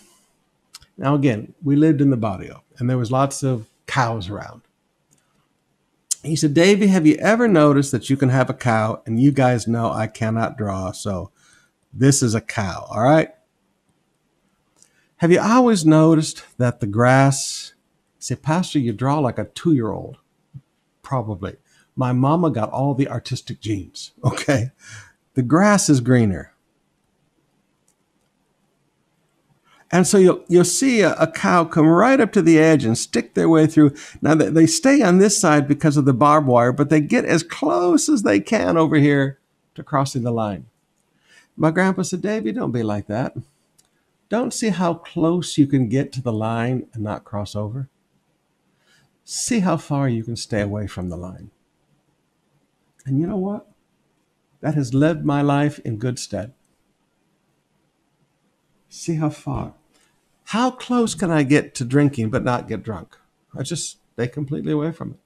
Now, 0.97 1.15
again, 1.15 1.53
we 1.63 1.75
lived 1.75 2.01
in 2.01 2.09
the 2.09 2.17
barrio, 2.17 2.63
and 2.77 2.89
there 2.89 2.97
was 2.97 3.11
lots 3.11 3.43
of 3.43 3.67
cows 3.85 4.29
around. 4.29 4.61
He 6.23 6.35
said, 6.35 6.53
Davy, 6.53 6.87
have 6.87 7.05
you 7.05 7.15
ever 7.15 7.47
noticed 7.47 7.91
that 7.91 8.09
you 8.09 8.17
can 8.17 8.29
have 8.29 8.49
a 8.49 8.53
cow? 8.53 9.01
And 9.05 9.19
you 9.19 9.31
guys 9.31 9.67
know 9.67 9.91
I 9.91 10.07
cannot 10.07 10.57
draw, 10.57 10.91
so 10.91 11.31
this 11.93 12.23
is 12.23 12.33
a 12.33 12.41
cow, 12.41 12.87
all 12.89 13.03
right? 13.03 13.29
Have 15.17 15.31
you 15.31 15.39
always 15.39 15.85
noticed 15.85 16.43
that 16.57 16.79
the 16.79 16.87
grass, 16.87 17.73
say, 18.19 18.35
Pastor, 18.35 18.79
you 18.79 18.91
draw 18.91 19.19
like 19.19 19.37
a 19.37 19.45
two 19.45 19.73
year 19.73 19.91
old? 19.91 20.17
Probably. 21.03 21.57
My 21.95 22.11
mama 22.11 22.49
got 22.49 22.71
all 22.71 22.93
the 22.93 23.07
artistic 23.07 23.61
genes, 23.61 24.11
okay? 24.23 24.71
The 25.35 25.43
grass 25.43 25.89
is 25.89 26.01
greener. 26.01 26.54
And 29.95 30.05
so 30.05 30.17
you'll, 30.17 30.43
you'll 30.49 30.65
see 30.65 30.99
a, 30.99 31.13
a, 31.13 31.31
cow 31.31 31.63
come 31.63 31.87
right 31.87 32.19
up 32.19 32.33
to 32.33 32.41
the 32.41 32.59
edge 32.59 32.83
and 32.83 32.97
stick 32.97 33.33
their 33.33 33.47
way 33.47 33.65
through. 33.65 33.95
Now, 34.21 34.35
they, 34.35 34.49
they 34.49 34.67
stay 34.67 35.01
on 35.01 35.19
this 35.19 35.39
side 35.39 35.69
because 35.69 35.95
of 35.95 36.03
the 36.03 36.11
barbed 36.11 36.47
wire, 36.47 36.73
but 36.73 36.89
they 36.89 36.99
get 36.99 37.23
as 37.23 37.43
close 37.43 38.09
as 38.09 38.23
they 38.23 38.41
can 38.41 38.75
over 38.75 38.97
here 38.97 39.39
to 39.73 39.83
crossing 39.83 40.23
the 40.23 40.33
line. 40.33 40.65
My 41.55 41.71
grandpa 41.71 42.01
said, 42.01 42.21
Davy, 42.21 42.51
don't 42.51 42.73
be 42.73 42.83
like 42.83 43.07
that. 43.07 43.37
Don't 44.27 44.53
see 44.53 44.67
how 44.67 44.95
close 44.95 45.57
you 45.57 45.65
can 45.65 45.87
get 45.87 46.11
to 46.11 46.21
the 46.21 46.33
line 46.33 46.87
and 46.93 47.01
not 47.01 47.23
cross 47.23 47.55
over. 47.55 47.87
See 49.23 49.61
how 49.61 49.77
far 49.77 50.09
you 50.09 50.25
can 50.25 50.35
stay 50.35 50.59
away 50.59 50.87
from 50.87 51.07
the 51.07 51.15
line. 51.15 51.51
And 53.05 53.17
you 53.17 53.27
know 53.27 53.37
what? 53.37 53.65
That 54.59 54.75
has 54.75 54.93
led 54.93 55.23
my 55.23 55.41
life 55.41 55.79
in 55.85 55.95
good 55.95 56.19
stead. 56.19 56.51
See 58.89 59.15
how 59.15 59.29
far. 59.29 59.75
How 60.49 60.71
close 60.71 61.15
can 61.15 61.31
I 61.31 61.43
get 61.43 61.73
to 61.75 61.85
drinking 61.85 62.29
but 62.29 62.43
not 62.43 62.67
get 62.67 62.83
drunk? 62.83 63.17
I 63.57 63.63
just 63.63 63.99
stay 64.13 64.27
completely 64.27 64.73
away 64.73 64.91
from 64.91 65.11
it. 65.11 65.19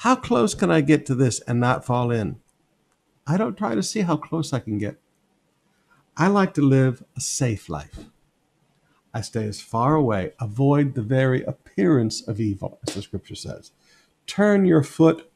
How 0.00 0.14
close 0.14 0.54
can 0.54 0.70
I 0.70 0.80
get 0.80 1.06
to 1.06 1.14
this 1.14 1.40
and 1.40 1.58
not 1.58 1.84
fall 1.84 2.10
in? 2.10 2.40
I 3.26 3.36
don't 3.36 3.58
try 3.58 3.74
to 3.74 3.82
see 3.82 4.02
how 4.02 4.16
close 4.16 4.52
I 4.52 4.60
can 4.60 4.78
get. 4.78 5.00
I 6.16 6.28
like 6.28 6.54
to 6.54 6.62
live 6.62 7.02
a 7.16 7.20
safe 7.20 7.68
life. 7.68 8.06
I 9.12 9.22
stay 9.22 9.44
as 9.44 9.60
far 9.60 9.94
away, 9.94 10.32
avoid 10.38 10.94
the 10.94 11.02
very 11.02 11.42
appearance 11.42 12.20
of 12.26 12.38
evil, 12.38 12.78
as 12.86 12.94
the 12.94 13.02
scripture 13.02 13.34
says. 13.34 13.72
Turn 14.26 14.66
your 14.66 14.82
foot 14.82 15.30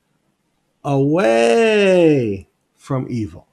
away 0.84 2.48
from 2.76 3.06
evil. 3.10 3.46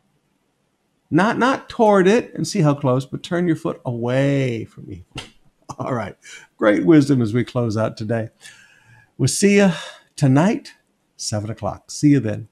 Not 1.09 1.37
not 1.37 1.69
toward 1.69 2.07
it 2.07 2.33
and 2.33 2.47
see 2.47 2.61
how 2.61 2.73
close, 2.73 3.05
but 3.05 3.23
turn 3.23 3.47
your 3.47 3.55
foot 3.55 3.81
away 3.85 4.65
from 4.65 4.91
evil. 4.91 5.05
All 5.79 5.93
right. 5.93 6.15
Great 6.57 6.85
wisdom 6.85 7.21
as 7.21 7.33
we 7.33 7.43
close 7.43 7.77
out 7.77 7.97
today. 7.97 8.29
We'll 9.17 9.27
see 9.27 9.57
you 9.57 9.71
tonight, 10.15 10.73
seven 11.15 11.49
o'clock. 11.49 11.91
See 11.91 12.09
you 12.09 12.19
then. 12.19 12.47